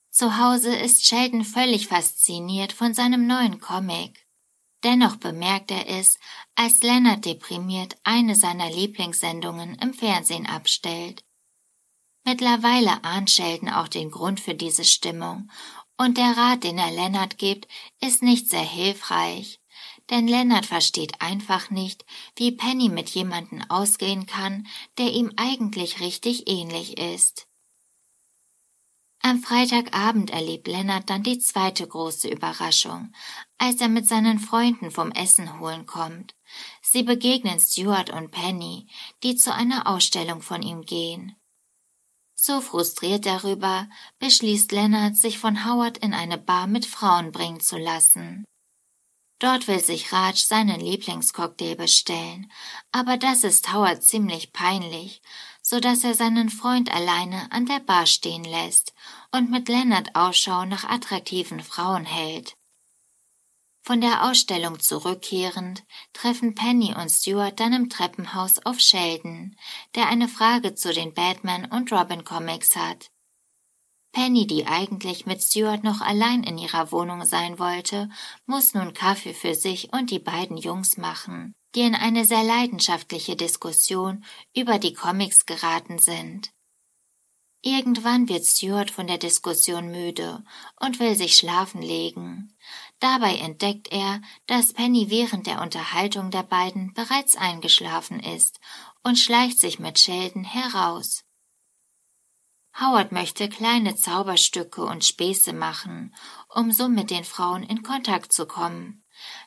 Zu 0.10 0.38
Hause 0.38 0.76
ist 0.76 1.06
Sheldon 1.06 1.46
völlig 1.46 1.88
fasziniert 1.88 2.74
von 2.74 2.94
seinem 2.94 3.28
neuen 3.28 3.62
Comic. 3.62 4.28
Dennoch 4.84 5.16
bemerkt 5.16 5.72
er 5.72 5.88
es, 5.88 6.20
als 6.56 6.82
Leonard 6.82 7.24
deprimiert 7.24 7.96
eine 8.04 8.36
seiner 8.36 8.70
Lieblingssendungen 8.70 9.76
im 9.76 9.94
Fernsehen 9.94 10.48
abstellt. 10.48 11.24
Mittlerweile 12.26 13.04
ahnt 13.06 13.32
Sheldon 13.32 13.70
auch 13.70 13.88
den 13.88 14.12
Grund 14.12 14.42
für 14.42 14.54
diese 14.54 14.84
Stimmung 14.84 15.50
und 16.02 16.18
der 16.18 16.36
Rat, 16.36 16.64
den 16.64 16.80
er 16.80 16.92
Lennart 16.92 17.38
gibt, 17.38 17.68
ist 18.02 18.24
nicht 18.24 18.50
sehr 18.50 18.64
hilfreich. 18.64 19.60
Denn 20.10 20.28
Lennart 20.28 20.66
versteht 20.66 21.22
einfach 21.22 21.70
nicht, 21.70 22.06
wie 22.36 22.52
Penny 22.52 22.90
mit 22.90 23.10
jemanden 23.10 23.64
ausgehen 23.70 24.26
kann, 24.26 24.68
der 24.98 25.12
ihm 25.12 25.32
eigentlich 25.38 26.00
richtig 26.00 26.50
ähnlich 26.50 26.98
ist. 26.98 27.48
Am 29.22 29.44
Freitagabend 29.44 30.32
erlebt 30.32 30.68
Lennart 30.68 31.08
dann 31.12 31.22
die 31.22 31.38
zweite 31.38 31.88
große 31.88 32.28
Überraschung, 32.28 33.14
als 33.60 33.80
er 33.80 33.88
mit 33.88 34.08
seinen 34.08 34.40
Freunden 34.40 34.90
vom 34.90 35.12
Essen 35.12 35.60
holen 35.60 35.86
kommt. 35.86 36.34
Sie 36.82 37.04
begegnen 37.04 37.60
Stuart 37.60 38.10
und 38.10 38.32
Penny, 38.32 38.88
die 39.22 39.36
zu 39.36 39.54
einer 39.54 39.86
Ausstellung 39.86 40.42
von 40.42 40.64
ihm 40.64 40.82
gehen. 40.82 41.36
So 42.44 42.60
frustriert 42.60 43.28
darüber, 43.28 43.88
beschließt 44.18 44.72
Leonard, 44.72 45.16
sich 45.16 45.38
von 45.38 45.64
Howard 45.64 46.00
in 46.00 46.12
eine 46.12 46.40
Bar 46.40 46.66
mit 46.66 46.88
Frauen 46.88 47.32
bringen 47.32 47.60
zu 47.60 47.78
lassen. 47.78 48.46
Dort 49.38 49.68
will 49.68 49.80
sich 49.80 50.12
Raj 50.12 50.38
seinen 50.38 50.80
Lieblingscocktail 50.80 51.76
bestellen, 51.76 52.52
aber 52.92 53.18
das 53.18 53.44
ist 53.44 53.72
Howard 53.72 54.02
ziemlich 54.02 54.54
peinlich, 54.54 55.22
so 55.62 55.80
dass 55.80 56.04
er 56.04 56.16
seinen 56.16 56.50
Freund 56.50 56.92
alleine 56.92 57.52
an 57.52 57.68
der 57.68 57.80
Bar 57.80 58.08
stehen 58.08 58.44
lässt 58.44 58.96
und 59.32 59.52
mit 59.52 59.70
Leonard 59.70 60.16
Ausschau 60.16 60.66
nach 60.66 60.86
attraktiven 60.86 61.60
Frauen 61.60 62.06
hält. 62.06 62.58
Von 63.84 64.00
der 64.00 64.30
Ausstellung 64.30 64.80
zurückkehrend 64.80 65.84
treffen 66.14 66.54
Penny 66.54 66.94
und 66.96 67.10
Stuart 67.10 67.60
dann 67.60 67.74
im 67.74 67.90
Treppenhaus 67.90 68.60
auf 68.64 68.80
Sheldon, 68.80 69.56
der 69.96 70.08
eine 70.08 70.28
Frage 70.28 70.76
zu 70.76 70.94
den 70.94 71.16
Batman 71.16 71.66
und 71.66 71.92
Robin 71.92 72.24
Comics 72.24 72.76
hat. 72.76 73.10
Penny, 74.12 74.46
die 74.46 74.68
eigentlich 74.68 75.26
mit 75.26 75.42
Stuart 75.42 75.84
noch 75.84 76.02
allein 76.02 76.44
in 76.44 76.58
ihrer 76.58 76.92
Wohnung 76.92 77.26
sein 77.26 77.58
wollte, 77.58 78.10
muss 78.46 78.74
nun 78.74 78.94
Kaffee 78.94 79.34
für 79.34 79.56
sich 79.56 79.92
und 79.94 80.12
die 80.12 80.20
beiden 80.20 80.58
Jungs 80.58 80.98
machen, 80.98 81.56
die 81.74 81.82
in 81.82 81.96
eine 81.96 82.26
sehr 82.26 82.44
leidenschaftliche 82.44 83.36
Diskussion 83.36 84.24
über 84.56 84.78
die 84.78 84.94
Comics 84.94 85.46
geraten 85.46 85.98
sind. 85.98 86.52
Irgendwann 87.64 88.28
wird 88.28 88.46
Stuart 88.46 88.90
von 88.90 89.08
der 89.08 89.20
Diskussion 89.20 89.92
müde 89.92 90.44
und 90.80 91.00
will 91.00 91.16
sich 91.16 91.38
schlafen 91.38 91.82
legen. 91.82 92.58
Dabei 93.02 93.38
entdeckt 93.38 93.92
er, 93.92 94.22
dass 94.46 94.74
Penny 94.74 95.10
während 95.10 95.48
der 95.48 95.62
Unterhaltung 95.62 96.30
der 96.30 96.44
beiden 96.44 96.94
bereits 96.94 97.36
eingeschlafen 97.36 98.20
ist 98.20 98.60
und 99.04 99.18
schleicht 99.18 99.60
sich 99.60 99.80
mit 99.80 99.98
Sheldon 99.98 100.44
heraus. 100.44 101.24
Howard 102.80 103.12
möchte 103.12 103.50
kleine 103.50 103.96
Zauberstücke 103.96 104.84
und 104.84 105.04
Späße 105.04 105.52
machen, 105.52 106.16
um 106.48 106.72
so 106.72 106.88
mit 106.88 107.10
den 107.10 107.24
Frauen 107.24 107.64
in 107.64 107.82
Kontakt 107.82 108.32
zu 108.32 108.46
kommen. 108.46 109.04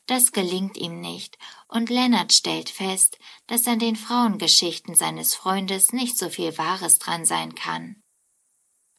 Das 0.07 0.33
gelingt 0.33 0.77
ihm 0.77 1.01
nicht, 1.01 1.39
und 1.69 1.91
Leonard 1.91 2.33
stellt 2.33 2.71
fest, 2.71 3.19
dass 3.47 3.69
an 3.69 3.79
den 3.79 3.95
Frauengeschichten 3.95 4.97
seines 4.97 5.37
Freundes 5.37 5.93
nicht 5.93 6.19
so 6.19 6.29
viel 6.29 6.59
Wahres 6.59 6.99
dran 6.99 7.25
sein 7.25 7.55
kann. 7.55 8.03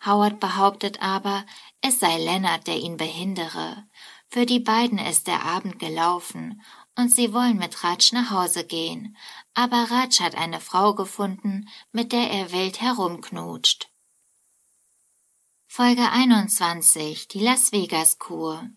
Howard 0.05 0.39
behauptet 0.39 1.01
aber, 1.01 1.45
es 1.81 1.99
sei 1.99 2.17
Leonard, 2.17 2.67
der 2.67 2.77
ihn 2.77 2.95
behindere. 2.97 3.85
Für 4.35 4.45
die 4.45 4.59
beiden 4.59 4.97
ist 4.97 5.27
der 5.27 5.45
Abend 5.45 5.79
gelaufen, 5.79 6.61
und 6.97 7.07
sie 7.07 7.31
wollen 7.31 7.55
mit 7.55 7.85
Raj 7.85 8.11
nach 8.11 8.31
Hause 8.31 8.65
gehen, 8.65 9.15
aber 9.53 9.89
Raj 9.89 10.11
hat 10.19 10.35
eine 10.35 10.59
Frau 10.59 10.93
gefunden, 10.93 11.69
mit 11.93 12.11
der 12.11 12.29
er 12.29 12.51
wild 12.51 12.81
herumknutscht. 12.81 13.87
Folge 15.67 16.11
21 16.11 17.29
Die 17.29 17.39
Las 17.39 17.71
Vegas 17.71 18.19
Kur 18.19 18.69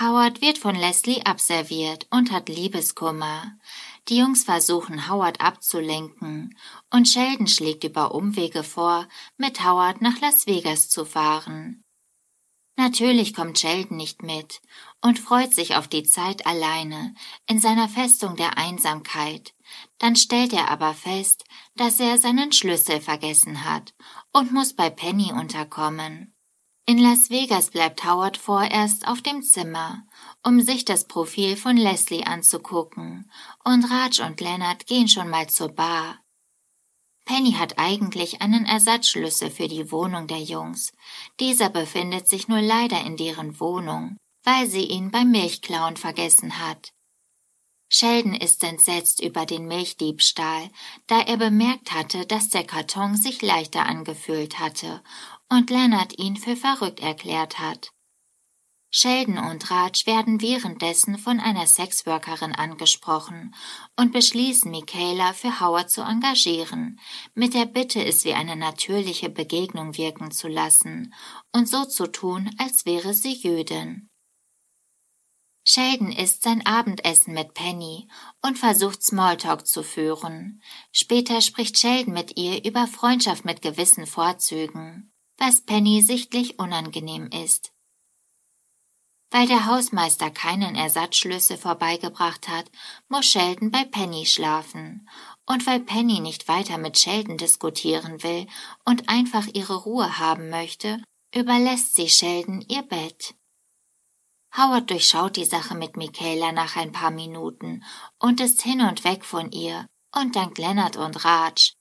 Howard 0.00 0.40
wird 0.40 0.56
von 0.56 0.74
Leslie 0.74 1.26
abserviert 1.26 2.06
und 2.08 2.32
hat 2.32 2.48
Liebeskummer. 2.48 3.58
Die 4.08 4.16
Jungs 4.16 4.44
versuchen 4.44 5.10
Howard 5.10 5.42
abzulenken 5.42 6.56
und 6.88 7.10
Sheldon 7.10 7.46
schlägt 7.46 7.84
über 7.84 8.14
Umwege 8.14 8.64
vor, 8.64 9.06
mit 9.36 9.62
Howard 9.62 10.00
nach 10.00 10.18
Las 10.22 10.46
Vegas 10.46 10.88
zu 10.88 11.04
fahren. 11.04 11.84
Natürlich 12.82 13.32
kommt 13.32 13.60
Sheldon 13.60 13.96
nicht 13.96 14.24
mit 14.24 14.60
und 15.02 15.20
freut 15.20 15.54
sich 15.54 15.76
auf 15.76 15.86
die 15.86 16.02
Zeit 16.02 16.46
alleine 16.48 17.14
in 17.46 17.60
seiner 17.60 17.88
Festung 17.88 18.34
der 18.34 18.58
Einsamkeit. 18.58 19.54
Dann 19.98 20.16
stellt 20.16 20.52
er 20.52 20.68
aber 20.68 20.92
fest, 20.92 21.44
dass 21.76 22.00
er 22.00 22.18
seinen 22.18 22.50
Schlüssel 22.50 23.00
vergessen 23.00 23.64
hat 23.64 23.94
und 24.32 24.50
muss 24.50 24.74
bei 24.74 24.90
Penny 24.90 25.32
unterkommen. 25.32 26.34
In 26.84 26.98
Las 26.98 27.30
Vegas 27.30 27.70
bleibt 27.70 28.04
Howard 28.04 28.36
vorerst 28.36 29.06
auf 29.06 29.22
dem 29.22 29.44
Zimmer, 29.44 30.04
um 30.42 30.60
sich 30.60 30.84
das 30.84 31.06
Profil 31.06 31.56
von 31.56 31.76
Leslie 31.76 32.24
anzugucken, 32.24 33.30
und 33.62 33.84
Raj 33.84 34.26
und 34.26 34.40
Leonard 34.40 34.88
gehen 34.88 35.06
schon 35.06 35.30
mal 35.30 35.48
zur 35.48 35.68
Bar. 35.68 36.18
Penny 37.24 37.52
hat 37.52 37.78
eigentlich 37.78 38.42
einen 38.42 38.66
Ersatzschlüssel 38.66 39.50
für 39.50 39.68
die 39.68 39.92
Wohnung 39.92 40.26
der 40.26 40.40
Jungs. 40.40 40.92
Dieser 41.40 41.68
befindet 41.68 42.28
sich 42.28 42.48
nur 42.48 42.60
leider 42.60 43.00
in 43.04 43.16
deren 43.16 43.60
Wohnung, 43.60 44.16
weil 44.42 44.68
sie 44.68 44.84
ihn 44.84 45.10
beim 45.10 45.30
Milchklauen 45.30 45.96
vergessen 45.96 46.58
hat. 46.58 46.92
Sheldon 47.88 48.34
ist 48.34 48.64
entsetzt 48.64 49.20
über 49.22 49.44
den 49.44 49.66
Milchdiebstahl, 49.66 50.70
da 51.06 51.20
er 51.20 51.36
bemerkt 51.36 51.92
hatte, 51.92 52.24
dass 52.24 52.48
der 52.48 52.64
Karton 52.64 53.16
sich 53.16 53.42
leichter 53.42 53.84
angefühlt 53.84 54.58
hatte 54.58 55.02
und 55.50 55.68
Leonard 55.68 56.18
ihn 56.18 56.36
für 56.36 56.56
verrückt 56.56 57.00
erklärt 57.00 57.58
hat. 57.58 57.92
Sheldon 58.94 59.38
und 59.38 59.70
Raj 59.70 60.04
werden 60.04 60.42
währenddessen 60.42 61.16
von 61.16 61.40
einer 61.40 61.66
Sexworkerin 61.66 62.54
angesprochen 62.54 63.54
und 63.96 64.12
beschließen, 64.12 64.70
Michaela 64.70 65.32
für 65.32 65.60
Howard 65.60 65.90
zu 65.90 66.02
engagieren, 66.02 67.00
mit 67.34 67.54
der 67.54 67.64
Bitte, 67.64 68.04
es 68.04 68.26
wie 68.26 68.34
eine 68.34 68.54
natürliche 68.54 69.30
Begegnung 69.30 69.96
wirken 69.96 70.30
zu 70.30 70.46
lassen 70.46 71.14
und 71.52 71.70
so 71.70 71.86
zu 71.86 72.06
tun, 72.06 72.54
als 72.58 72.84
wäre 72.84 73.14
sie 73.14 73.32
Jüdin. 73.32 74.10
Sheldon 75.64 76.12
isst 76.12 76.42
sein 76.42 76.66
Abendessen 76.66 77.32
mit 77.32 77.54
Penny 77.54 78.08
und 78.42 78.58
versucht 78.58 79.02
Smalltalk 79.02 79.66
zu 79.66 79.82
führen. 79.82 80.60
Später 80.90 81.40
spricht 81.40 81.78
Sheldon 81.78 82.12
mit 82.12 82.36
ihr 82.36 82.62
über 82.62 82.86
Freundschaft 82.86 83.46
mit 83.46 83.62
gewissen 83.62 84.06
Vorzügen, 84.06 85.14
was 85.38 85.62
Penny 85.62 86.02
sichtlich 86.02 86.58
unangenehm 86.58 87.30
ist. 87.30 87.72
Weil 89.32 89.46
der 89.46 89.64
Hausmeister 89.64 90.30
keinen 90.30 90.74
Ersatzschlüssel 90.74 91.56
vorbeigebracht 91.56 92.48
hat, 92.48 92.70
muss 93.08 93.24
Sheldon 93.24 93.70
bei 93.70 93.84
Penny 93.84 94.26
schlafen. 94.26 95.08
Und 95.46 95.66
weil 95.66 95.80
Penny 95.80 96.20
nicht 96.20 96.48
weiter 96.48 96.76
mit 96.76 96.98
Sheldon 96.98 97.38
diskutieren 97.38 98.22
will 98.22 98.46
und 98.84 99.08
einfach 99.08 99.46
ihre 99.54 99.74
Ruhe 99.74 100.18
haben 100.18 100.50
möchte, 100.50 101.02
überlässt 101.34 101.94
sie 101.94 102.10
Sheldon 102.10 102.60
ihr 102.68 102.82
Bett. 102.82 103.34
Howard 104.54 104.90
durchschaut 104.90 105.36
die 105.36 105.46
Sache 105.46 105.74
mit 105.74 105.96
Michaela 105.96 106.52
nach 106.52 106.76
ein 106.76 106.92
paar 106.92 107.10
Minuten 107.10 107.82
und 108.18 108.38
ist 108.38 108.60
hin 108.60 108.82
und 108.82 109.02
weg 109.02 109.24
von 109.24 109.50
ihr 109.50 109.86
und 110.14 110.36
dankt 110.36 110.58
Leonard 110.58 110.98
und 110.98 111.24
Raj. 111.24 111.72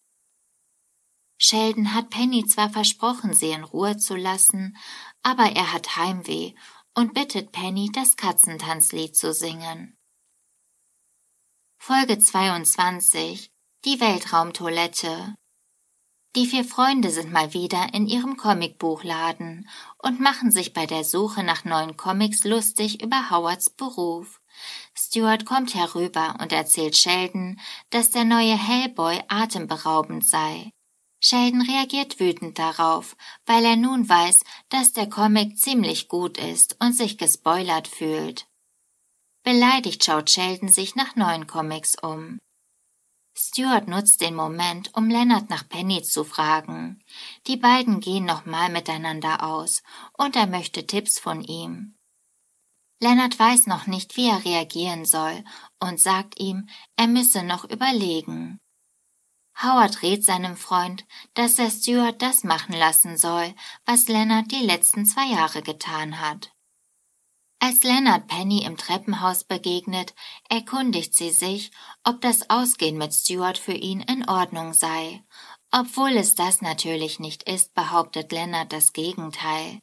Sheldon 1.38 1.94
hat 1.94 2.12
Penny 2.12 2.46
zwar 2.46 2.70
versprochen, 2.70 3.34
sie 3.34 3.50
in 3.50 3.66
Ruhe 3.66 3.98
zu 3.98 4.16
lassen, 4.16 4.78
aber 5.22 5.52
er 5.52 5.74
hat 5.74 5.98
Heimweh 5.98 6.54
und 6.94 7.14
bittet 7.14 7.52
Penny, 7.52 7.90
das 7.92 8.16
Katzentanzlied 8.16 9.16
zu 9.16 9.34
singen. 9.34 9.98
Folge 11.78 12.20
22 12.20 13.52
Die 13.86 14.00
Weltraumtoilette 14.00 15.36
die 16.38 16.46
vier 16.46 16.64
Freunde 16.64 17.10
sind 17.10 17.34
mal 17.34 17.54
wieder 17.54 17.94
in 17.94 18.08
ihrem 18.08 18.38
Comicbuchladen 18.38 19.68
und 19.98 20.22
machen 20.22 20.50
sich 20.50 20.72
bei 20.72 20.86
der 20.86 21.04
Suche 21.04 21.44
nach 21.44 21.66
neuen 21.66 21.98
Comics 21.98 22.46
lustig 22.46 23.04
über 23.04 23.30
Howards 23.30 23.70
Beruf. 23.70 24.40
Stuart 24.94 25.46
kommt 25.46 25.76
herüber 25.76 26.38
und 26.40 26.54
erzählt 26.54 26.96
Sheldon, 26.96 27.60
dass 27.90 28.12
der 28.12 28.24
neue 28.24 28.56
Hellboy 28.56 29.20
atemberaubend 29.28 30.26
sei. 30.26 30.72
Sheldon 31.24 31.62
reagiert 31.62 32.20
wütend 32.20 32.58
darauf, 32.58 33.16
weil 33.46 33.64
er 33.64 33.76
nun 33.76 34.10
weiß, 34.10 34.44
dass 34.70 34.92
der 34.92 35.08
Comic 35.08 35.58
ziemlich 35.58 36.08
gut 36.08 36.40
ist 36.40 36.76
und 36.80 36.94
sich 36.94 37.20
gespoilert 37.20 37.88
fühlt. 37.88 38.48
Beleidigt 39.44 40.04
schaut 40.04 40.32
Sheldon 40.32 40.70
sich 40.70 40.96
nach 40.96 41.16
neuen 41.16 41.46
Comics 41.46 41.96
um. 42.02 42.40
Stuart 43.38 43.88
nutzt 43.88 44.22
den 44.22 44.36
Moment, 44.36 44.96
um 44.96 45.10
Leonard 45.10 45.50
nach 45.50 45.68
Penny 45.68 46.02
zu 46.04 46.24
fragen. 46.24 47.04
Die 47.48 47.58
beiden 47.58 48.00
gehen 48.00 48.26
nochmal 48.26 48.70
miteinander 48.70 49.44
aus, 49.44 49.84
und 50.18 50.36
er 50.36 50.48
möchte 50.48 50.86
Tipps 50.86 51.18
von 51.20 51.44
ihm. 51.44 51.96
Leonard 53.00 53.38
weiß 53.38 53.68
noch 53.68 53.88
nicht, 53.88 54.16
wie 54.16 54.28
er 54.28 54.46
reagieren 54.46 55.06
soll, 55.06 55.44
und 55.80 56.00
sagt 56.00 56.40
ihm, 56.40 56.68
er 56.98 57.08
müsse 57.08 57.42
noch 57.42 57.64
überlegen. 57.66 58.60
Howard 59.56 60.02
rät 60.02 60.24
seinem 60.24 60.56
Freund, 60.58 61.06
dass 61.34 61.60
er 61.60 61.70
Stuart 61.70 62.22
das 62.22 62.44
machen 62.44 62.74
lassen 62.74 63.18
soll, 63.18 63.54
was 63.86 64.08
Leonard 64.08 64.52
die 64.52 64.66
letzten 64.66 65.06
zwei 65.06 65.28
Jahre 65.28 65.62
getan 65.62 66.20
hat. 66.20 66.52
Als 67.64 67.84
Leonard 67.84 68.28
Penny 68.28 68.64
im 68.64 68.76
Treppenhaus 68.76 69.44
begegnet, 69.44 70.16
erkundigt 70.50 71.14
sie 71.14 71.30
sich, 71.30 71.70
ob 72.04 72.20
das 72.22 72.50
Ausgehen 72.50 72.98
mit 72.98 73.14
Stuart 73.14 73.60
für 73.60 73.74
ihn 73.74 74.02
in 74.02 74.28
Ordnung 74.28 74.74
sei. 74.74 75.24
Obwohl 75.72 76.18
es 76.18 76.34
das 76.34 76.62
natürlich 76.62 77.20
nicht 77.20 77.44
ist, 77.44 77.76
behauptet 77.76 78.32
Leonard 78.32 78.74
das 78.74 78.94
Gegenteil. 78.94 79.80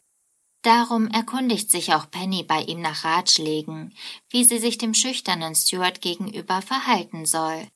Darum 0.63 1.07
erkundigt 1.07 1.71
sich 1.71 1.95
auch 1.95 2.11
Penny 2.11 2.43
bei 2.43 2.63
ihm 2.63 2.81
nach 2.81 3.05
Ratschlägen, 3.05 3.95
wie 4.29 4.43
sie 4.43 4.59
sich 4.59 4.77
dem 4.77 4.93
schüchternen 4.93 5.55
Stuart 5.55 6.01
gegenüber 6.01 6.63
verhalten 6.63 7.27
soll. 7.27 7.69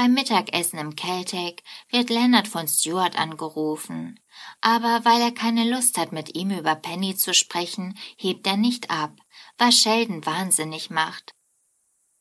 Beim 0.00 0.14
Mittagessen 0.14 0.78
im 0.78 0.96
Celtic 0.96 1.64
wird 1.90 2.08
Leonard 2.08 2.46
von 2.46 2.68
Stuart 2.68 3.18
angerufen. 3.18 4.20
Aber 4.60 5.04
weil 5.04 5.20
er 5.20 5.32
keine 5.32 5.68
Lust 5.68 5.98
hat, 5.98 6.12
mit 6.12 6.36
ihm 6.36 6.52
über 6.52 6.76
Penny 6.76 7.16
zu 7.16 7.34
sprechen, 7.34 7.98
hebt 8.16 8.46
er 8.46 8.56
nicht 8.56 8.92
ab, 8.92 9.10
was 9.56 9.74
Sheldon 9.80 10.24
wahnsinnig 10.24 10.90
macht. 10.90 11.34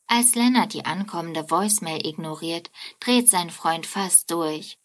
Als 0.07 0.34
Leonard 0.34 0.73
die 0.73 0.86
ankommende 0.86 1.51
Voicemail 1.51 2.03
ignoriert, 2.03 2.71
dreht 2.99 3.30
sein 3.30 3.51
Freund 3.51 3.86
fast 3.86 4.32
durch. 4.32 4.80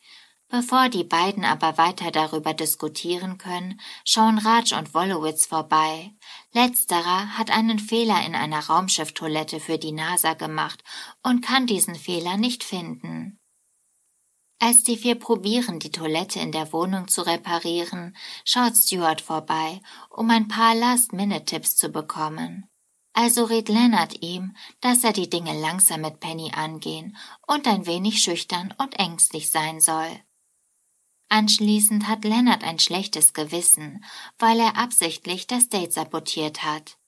Bevor 0.55 0.91
die 0.91 1.03
beiden 1.03 1.47
aber 1.47 1.79
weiter 1.79 2.11
darüber 2.11 2.53
diskutieren 2.53 3.39
können, 3.39 3.81
schauen 4.05 4.37
Raj 4.37 4.75
und 4.79 4.93
Wolowitz 4.93 5.47
vorbei. 5.47 6.13
Letzterer 6.53 7.39
hat 7.39 7.51
einen 7.51 7.79
Fehler 7.79 8.23
in 8.27 8.35
einer 8.35 8.61
Raumschifftoilette 8.61 9.61
für 9.61 9.79
die 9.79 9.93
NASA 9.93 10.35
gemacht 10.35 10.85
und 11.23 11.41
kann 11.41 11.67
diesen 11.67 11.95
Fehler 11.95 12.37
nicht 12.37 12.65
finden. 12.65 13.41
Als 14.59 14.85
die 14.85 14.99
vier 14.99 15.15
probieren, 15.15 15.79
die 15.79 15.91
Toilette 15.91 16.41
in 16.41 16.53
der 16.53 16.71
Wohnung 16.75 17.09
zu 17.09 17.23
reparieren, 17.23 18.15
schaut 18.45 18.77
Stuart 18.77 19.23
vorbei, 19.23 19.81
um 20.11 20.29
ein 20.29 20.49
paar 20.49 20.75
Last-Minute-Tipps 20.75 21.77
zu 21.77 21.89
bekommen. 21.89 22.69
Also 23.15 23.45
rät 23.45 23.71
Leonard 23.71 24.23
ihm, 24.23 24.55
dass 24.83 25.03
er 25.03 25.15
die 25.15 25.31
Dinge 25.31 25.59
langsam 25.59 26.03
mit 26.03 26.21
Penny 26.21 26.53
angehen 26.55 27.17
und 27.47 27.67
ein 27.67 27.87
wenig 27.87 28.21
schüchtern 28.21 28.75
und 28.77 28.99
ängstlich 28.99 29.51
sein 29.51 29.81
soll. 29.81 30.21
Anschließend 31.33 32.09
hat 32.09 32.25
Leonard 32.25 32.63
ein 32.63 32.79
schlechtes 32.79 33.33
Gewissen, 33.33 34.05
weil 34.39 34.61
er 34.61 34.77
absichtlich 34.77 35.47
das 35.47 35.71
Date 35.71 35.91
sabotiert 35.91 36.63
hat. 36.63 36.99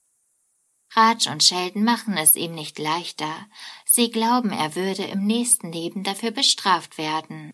Raj 0.92 1.28
und 1.30 1.44
Sheldon 1.44 1.84
machen 1.84 2.16
es 2.16 2.34
ihm 2.34 2.54
nicht 2.54 2.78
leichter. 2.78 3.46
Sie 3.84 4.10
glauben, 4.10 4.50
er 4.50 4.76
würde 4.76 5.04
im 5.04 5.26
nächsten 5.26 5.70
Leben 5.70 6.04
dafür 6.04 6.30
bestraft 6.30 6.96
werden. 6.96 7.52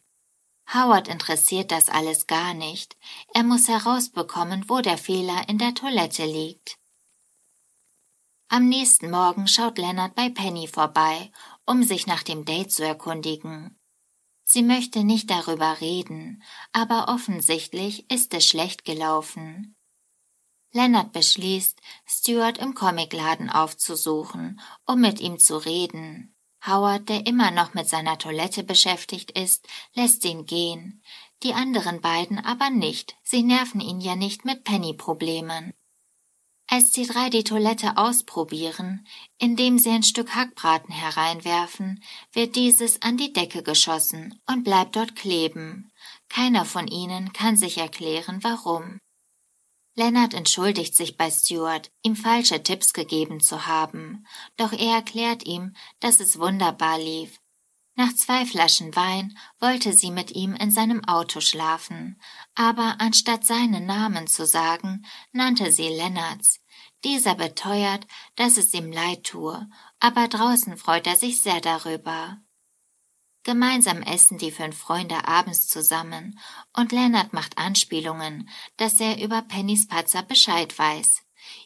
Howard 0.72 1.08
interessiert 1.08 1.72
das 1.72 1.88
alles 1.88 2.28
gar 2.28 2.54
nicht. 2.54 2.96
Er 3.34 3.42
muss 3.42 3.66
herausbekommen, 3.66 4.66
wo 4.68 4.80
der 4.80 4.96
Fehler 4.96 5.48
in 5.48 5.58
der 5.58 5.74
Toilette 5.74 6.24
liegt. 6.24 6.76
Am 8.46 8.68
nächsten 8.68 9.10
Morgen 9.10 9.48
schaut 9.48 9.76
Leonard 9.76 10.14
bei 10.14 10.28
Penny 10.28 10.68
vorbei, 10.68 11.32
um 11.66 11.82
sich 11.82 12.06
nach 12.06 12.22
dem 12.22 12.44
Date 12.44 12.70
zu 12.70 12.86
erkundigen. 12.86 13.79
Sie 14.52 14.64
möchte 14.64 15.04
nicht 15.04 15.30
darüber 15.30 15.80
reden, 15.80 16.42
aber 16.72 17.06
offensichtlich 17.06 18.10
ist 18.10 18.34
es 18.34 18.48
schlecht 18.48 18.84
gelaufen. 18.84 19.76
Leonard 20.72 21.12
beschließt, 21.12 21.80
Stuart 22.04 22.58
im 22.58 22.74
Comicladen 22.74 23.48
aufzusuchen, 23.48 24.60
um 24.86 25.00
mit 25.00 25.20
ihm 25.20 25.38
zu 25.38 25.56
reden. 25.56 26.34
Howard, 26.66 27.08
der 27.08 27.28
immer 27.28 27.52
noch 27.52 27.74
mit 27.74 27.88
seiner 27.88 28.18
Toilette 28.18 28.64
beschäftigt 28.64 29.30
ist, 29.38 29.68
lässt 29.94 30.24
ihn 30.24 30.46
gehen, 30.46 31.00
die 31.44 31.54
anderen 31.54 32.00
beiden 32.00 32.44
aber 32.44 32.70
nicht, 32.70 33.16
sie 33.22 33.44
nerven 33.44 33.80
ihn 33.80 34.00
ja 34.00 34.16
nicht 34.16 34.44
mit 34.44 34.64
Penny-Problemen. 34.64 35.74
Als 36.72 36.92
die 36.92 37.04
drei 37.04 37.30
die 37.30 37.42
Toilette 37.42 37.96
ausprobieren, 37.96 39.04
indem 39.38 39.76
sie 39.80 39.90
ein 39.90 40.04
Stück 40.04 40.36
Hackbraten 40.36 40.94
hereinwerfen, 40.94 42.00
wird 42.32 42.54
dieses 42.54 43.02
an 43.02 43.16
die 43.16 43.32
Decke 43.32 43.64
geschossen 43.64 44.40
und 44.46 44.62
bleibt 44.62 44.94
dort 44.94 45.16
kleben. 45.16 45.90
Keiner 46.28 46.64
von 46.64 46.86
ihnen 46.86 47.32
kann 47.32 47.56
sich 47.56 47.78
erklären, 47.78 48.44
warum. 48.44 49.00
Leonard 49.96 50.32
entschuldigt 50.32 50.94
sich 50.94 51.16
bei 51.16 51.28
Stuart, 51.28 51.90
ihm 52.02 52.14
falsche 52.14 52.62
Tipps 52.62 52.92
gegeben 52.92 53.40
zu 53.40 53.66
haben, 53.66 54.24
doch 54.56 54.72
er 54.72 54.94
erklärt 54.94 55.44
ihm, 55.46 55.74
dass 55.98 56.20
es 56.20 56.38
wunderbar 56.38 57.00
lief. 57.00 57.40
Nach 57.96 58.14
zwei 58.14 58.46
Flaschen 58.46 58.94
Wein 58.94 59.36
wollte 59.58 59.92
sie 59.92 60.10
mit 60.10 60.30
ihm 60.30 60.54
in 60.54 60.70
seinem 60.70 61.04
Auto 61.04 61.40
schlafen, 61.40 62.20
aber 62.54 62.96
anstatt 62.98 63.44
seinen 63.44 63.84
Namen 63.84 64.26
zu 64.26 64.46
sagen, 64.46 65.04
nannte 65.32 65.72
sie 65.72 65.88
Lennarts. 65.88 66.59
Dieser 67.04 67.34
beteuert, 67.34 68.06
dass 68.36 68.56
es 68.56 68.74
ihm 68.74 68.92
leid 68.92 69.24
tue, 69.24 69.68
aber 70.00 70.28
draußen 70.28 70.76
freut 70.76 71.06
er 71.06 71.16
sich 71.16 71.42
sehr 71.42 71.60
darüber. 71.60 72.38
Gemeinsam 73.42 74.02
essen 74.02 74.36
die 74.36 74.50
fünf 74.50 74.76
Freunde 74.76 75.26
abends 75.26 75.66
zusammen 75.68 76.38
und 76.76 76.92
Leonard 76.92 77.32
macht 77.32 77.56
Anspielungen, 77.56 78.50
dass 78.76 79.00
er 79.00 79.22
über 79.22 79.40
Pennys 79.40 79.88
Patzer 79.88 80.22
Bescheid 80.22 80.78
weiß. 80.78 81.22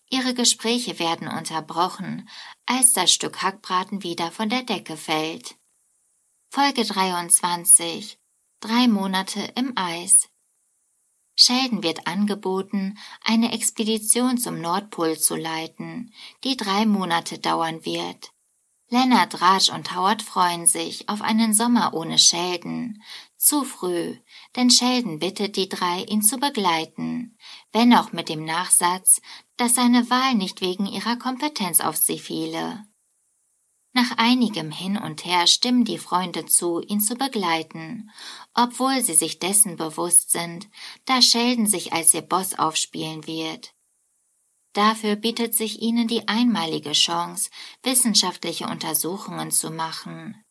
Ihre 0.09 0.35
Gespräche 0.35 1.01
werden 1.01 1.26
unterbrochen, 1.26 2.28
als 2.64 2.93
das 2.93 3.12
Stück 3.12 3.43
Hackbraten 3.43 4.05
wieder 4.05 4.30
von 4.30 4.49
der 4.49 4.62
Decke 4.62 4.97
fällt. 4.97 5.57
Folge 6.49 6.85
23 6.85 8.18
Drei 8.61 8.87
Monate 8.87 9.41
im 9.57 9.72
Eis 9.76 10.28
Sheldon 11.37 11.82
wird 11.82 12.07
angeboten, 12.07 12.99
eine 13.24 13.53
Expedition 13.53 14.39
zum 14.39 14.61
Nordpol 14.61 15.18
zu 15.18 15.37
leiten, 15.37 16.12
die 16.45 16.57
drei 16.57 16.87
Monate 16.87 17.39
dauern 17.39 17.85
wird. 17.85 18.30
Leonard, 18.89 19.41
Raj 19.41 19.70
und 19.70 19.97
Howard 19.97 20.22
freuen 20.22 20.66
sich 20.66 21.09
auf 21.09 21.22
einen 21.22 21.55
Sommer 21.55 21.95
ohne 21.95 22.18
Sheldon. 22.18 23.03
Zu 23.37 23.64
früh, 23.64 24.16
denn 24.57 24.70
Sheldon 24.70 25.18
bittet 25.18 25.57
die 25.57 25.68
drei, 25.68 26.05
ihn 26.05 26.22
zu 26.22 26.39
begleiten, 26.39 27.37
wenn 27.72 27.95
auch 27.95 28.12
mit 28.12 28.28
dem 28.28 28.45
Nachsatz, 28.45 29.20
dass 29.57 29.74
seine 29.74 30.09
Wahl 30.11 30.35
nicht 30.35 30.61
wegen 30.61 30.87
ihrer 30.87 31.16
Kompetenz 31.16 31.80
auf 31.80 31.97
sie 31.97 32.18
fiele. 32.18 32.85
Nach 33.97 34.11
einigem 34.17 34.73
Hin 34.73 34.99
und 34.99 35.25
Her 35.25 35.47
stimmen 35.47 35.85
die 35.85 35.99
Freunde 35.99 36.47
zu, 36.47 36.81
ihn 36.81 37.01
zu 37.01 37.15
begleiten, 37.15 38.11
obwohl 38.53 39.01
sie 39.01 39.15
sich 39.15 39.39
dessen 39.39 39.77
bewusst 39.77 40.33
sind, 40.33 40.69
da 41.05 41.23
Sheldon 41.23 41.67
sich 41.67 41.93
als 41.93 42.13
ihr 42.13 42.23
Boss 42.23 42.59
aufspielen 42.59 43.29
wird. 43.29 43.73
Dafür 44.73 45.15
bietet 45.15 45.55
sich 45.55 45.81
ihnen 45.81 46.09
die 46.09 46.27
einmalige 46.27 46.91
Chance, 46.91 47.51
wissenschaftliche 47.85 48.67
Untersuchungen 48.67 49.53
zu 49.53 49.71
machen. 49.71 50.45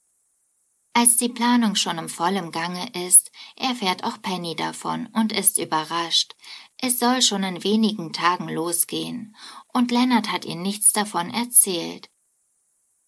Als 0.93 1.17
die 1.17 1.27
Planung 1.27 1.75
schon 1.75 1.97
im 1.97 2.07
vollen 2.07 2.51
Gange 2.51 2.87
ist, 3.07 3.29
erfährt 3.57 4.05
auch 4.05 4.21
Penny 4.21 4.55
davon 4.55 5.07
und 5.07 5.33
ist 5.33 5.57
überrascht. 5.57 6.33
Es 6.77 6.97
soll 6.97 7.21
schon 7.21 7.43
in 7.43 7.61
wenigen 7.65 8.13
Tagen 8.13 8.47
losgehen, 8.47 9.35
und 9.73 9.91
Leonard 9.91 10.31
hat 10.31 10.45
ihr 10.45 10.55
nichts 10.55 10.93
davon 10.93 11.29
erzählt. 11.29 12.12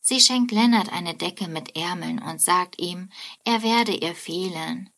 Sie 0.07 0.21
schenkt 0.21 0.51
Leonard 0.51 0.93
eine 0.93 1.15
Decke 1.15 1.47
mit 1.47 1.75
Ärmeln 1.75 2.21
und 2.21 2.39
sagt 2.39 2.79
ihm, 2.79 3.09
er 3.43 3.63
werde 3.63 3.91
ihr 3.91 4.13
fehlen. 4.13 4.91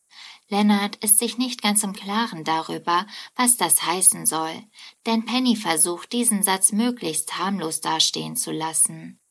Leonard 0.49 0.97
ist 0.97 1.17
sich 1.17 1.37
nicht 1.37 1.61
ganz 1.61 1.81
im 1.83 1.93
Klaren 1.93 2.43
darüber, 2.43 3.07
was 3.33 3.55
das 3.55 3.83
heißen 3.83 4.25
soll, 4.25 4.61
denn 5.05 5.23
Penny 5.23 5.55
versucht, 5.55 6.11
diesen 6.11 6.43
Satz 6.43 6.73
möglichst 6.73 7.37
harmlos 7.37 7.79
dastehen 7.79 8.35
zu 8.35 8.51
lassen. 8.51 9.21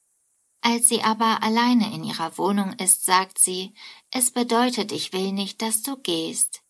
Als 0.62 0.88
sie 0.88 1.02
aber 1.02 1.42
alleine 1.42 1.94
in 1.94 2.04
ihrer 2.04 2.38
Wohnung 2.38 2.72
ist, 2.78 3.04
sagt 3.04 3.38
sie, 3.38 3.74
es 4.10 4.30
bedeutet, 4.30 4.92
ich 4.92 5.12
will 5.12 5.32
nicht, 5.32 5.60
dass 5.60 5.82
du 5.82 5.98
gehst. 5.98 6.62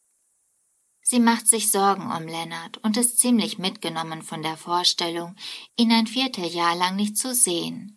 Sie 1.00 1.20
macht 1.20 1.46
sich 1.46 1.70
Sorgen 1.70 2.10
um 2.10 2.26
Leonard 2.26 2.78
und 2.78 2.96
ist 2.96 3.20
ziemlich 3.20 3.58
mitgenommen 3.58 4.22
von 4.22 4.42
der 4.42 4.56
Vorstellung, 4.56 5.36
ihn 5.76 5.92
ein 5.92 6.08
Vierteljahr 6.08 6.74
lang 6.74 6.96
nicht 6.96 7.16
zu 7.16 7.32
sehen. 7.32 7.95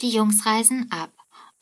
Die 0.00 0.10
Jungs 0.10 0.44
reisen 0.44 0.90
ab 0.90 1.12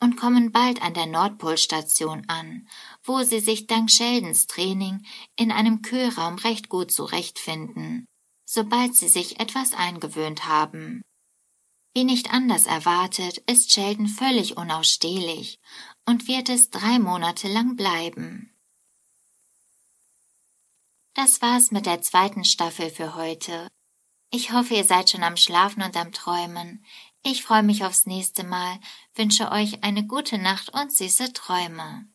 und 0.01 0.17
kommen 0.17 0.51
bald 0.51 0.83
an 0.83 0.95
der 0.95 1.07
Nordpolstation 1.07 2.25
an, 2.29 2.67
wo 3.05 3.23
sie 3.23 3.41
sich 3.41 3.67
dank 3.67 3.91
Sheldons 3.91 4.47
Training 4.47 5.05
in 5.37 5.53
einem 5.53 5.83
Kühlraum 5.83 6.37
recht 6.37 6.69
gut 6.69 6.91
zurechtfinden, 6.91 8.07
sobald 8.45 8.97
sie 8.97 9.09
sich 9.09 9.39
etwas 9.39 9.75
eingewöhnt 9.75 10.47
haben. 10.47 11.03
Wie 11.95 12.05
nicht 12.05 12.33
anders 12.33 12.67
erwartet, 12.67 13.39
ist 13.47 13.71
Sheldon 13.71 14.09
völlig 14.09 14.57
unausstehlich 14.57 15.61
und 16.07 16.27
wird 16.27 16.49
es 16.49 16.71
drei 16.71 16.99
Monate 16.99 17.49
lang 17.49 17.77
bleiben. 17.77 18.53
Das 21.15 21.43
war's 21.43 21.71
mit 21.71 21.85
der 21.85 22.01
zweiten 22.01 22.45
Staffel 22.45 22.89
für 22.89 23.15
heute. 23.15 23.69
Ich 24.31 24.53
hoffe, 24.53 24.75
ihr 24.75 24.85
seid 24.85 25.11
schon 25.11 25.23
am 25.23 25.37
Schlafen 25.37 25.83
und 25.83 25.95
am 25.95 26.11
Träumen. 26.11 26.85
Ich 27.25 27.45
freue 27.45 27.63
mich 27.63 27.85
aufs 27.85 28.07
nächste 28.07 28.45
Mal, 28.45 28.79
wünsche 29.15 29.51
euch 29.53 29.85
eine 29.85 30.07
gute 30.07 30.39
Nacht 30.39 30.73
und 30.75 30.93
süße 30.93 31.33
Träume. 31.33 32.07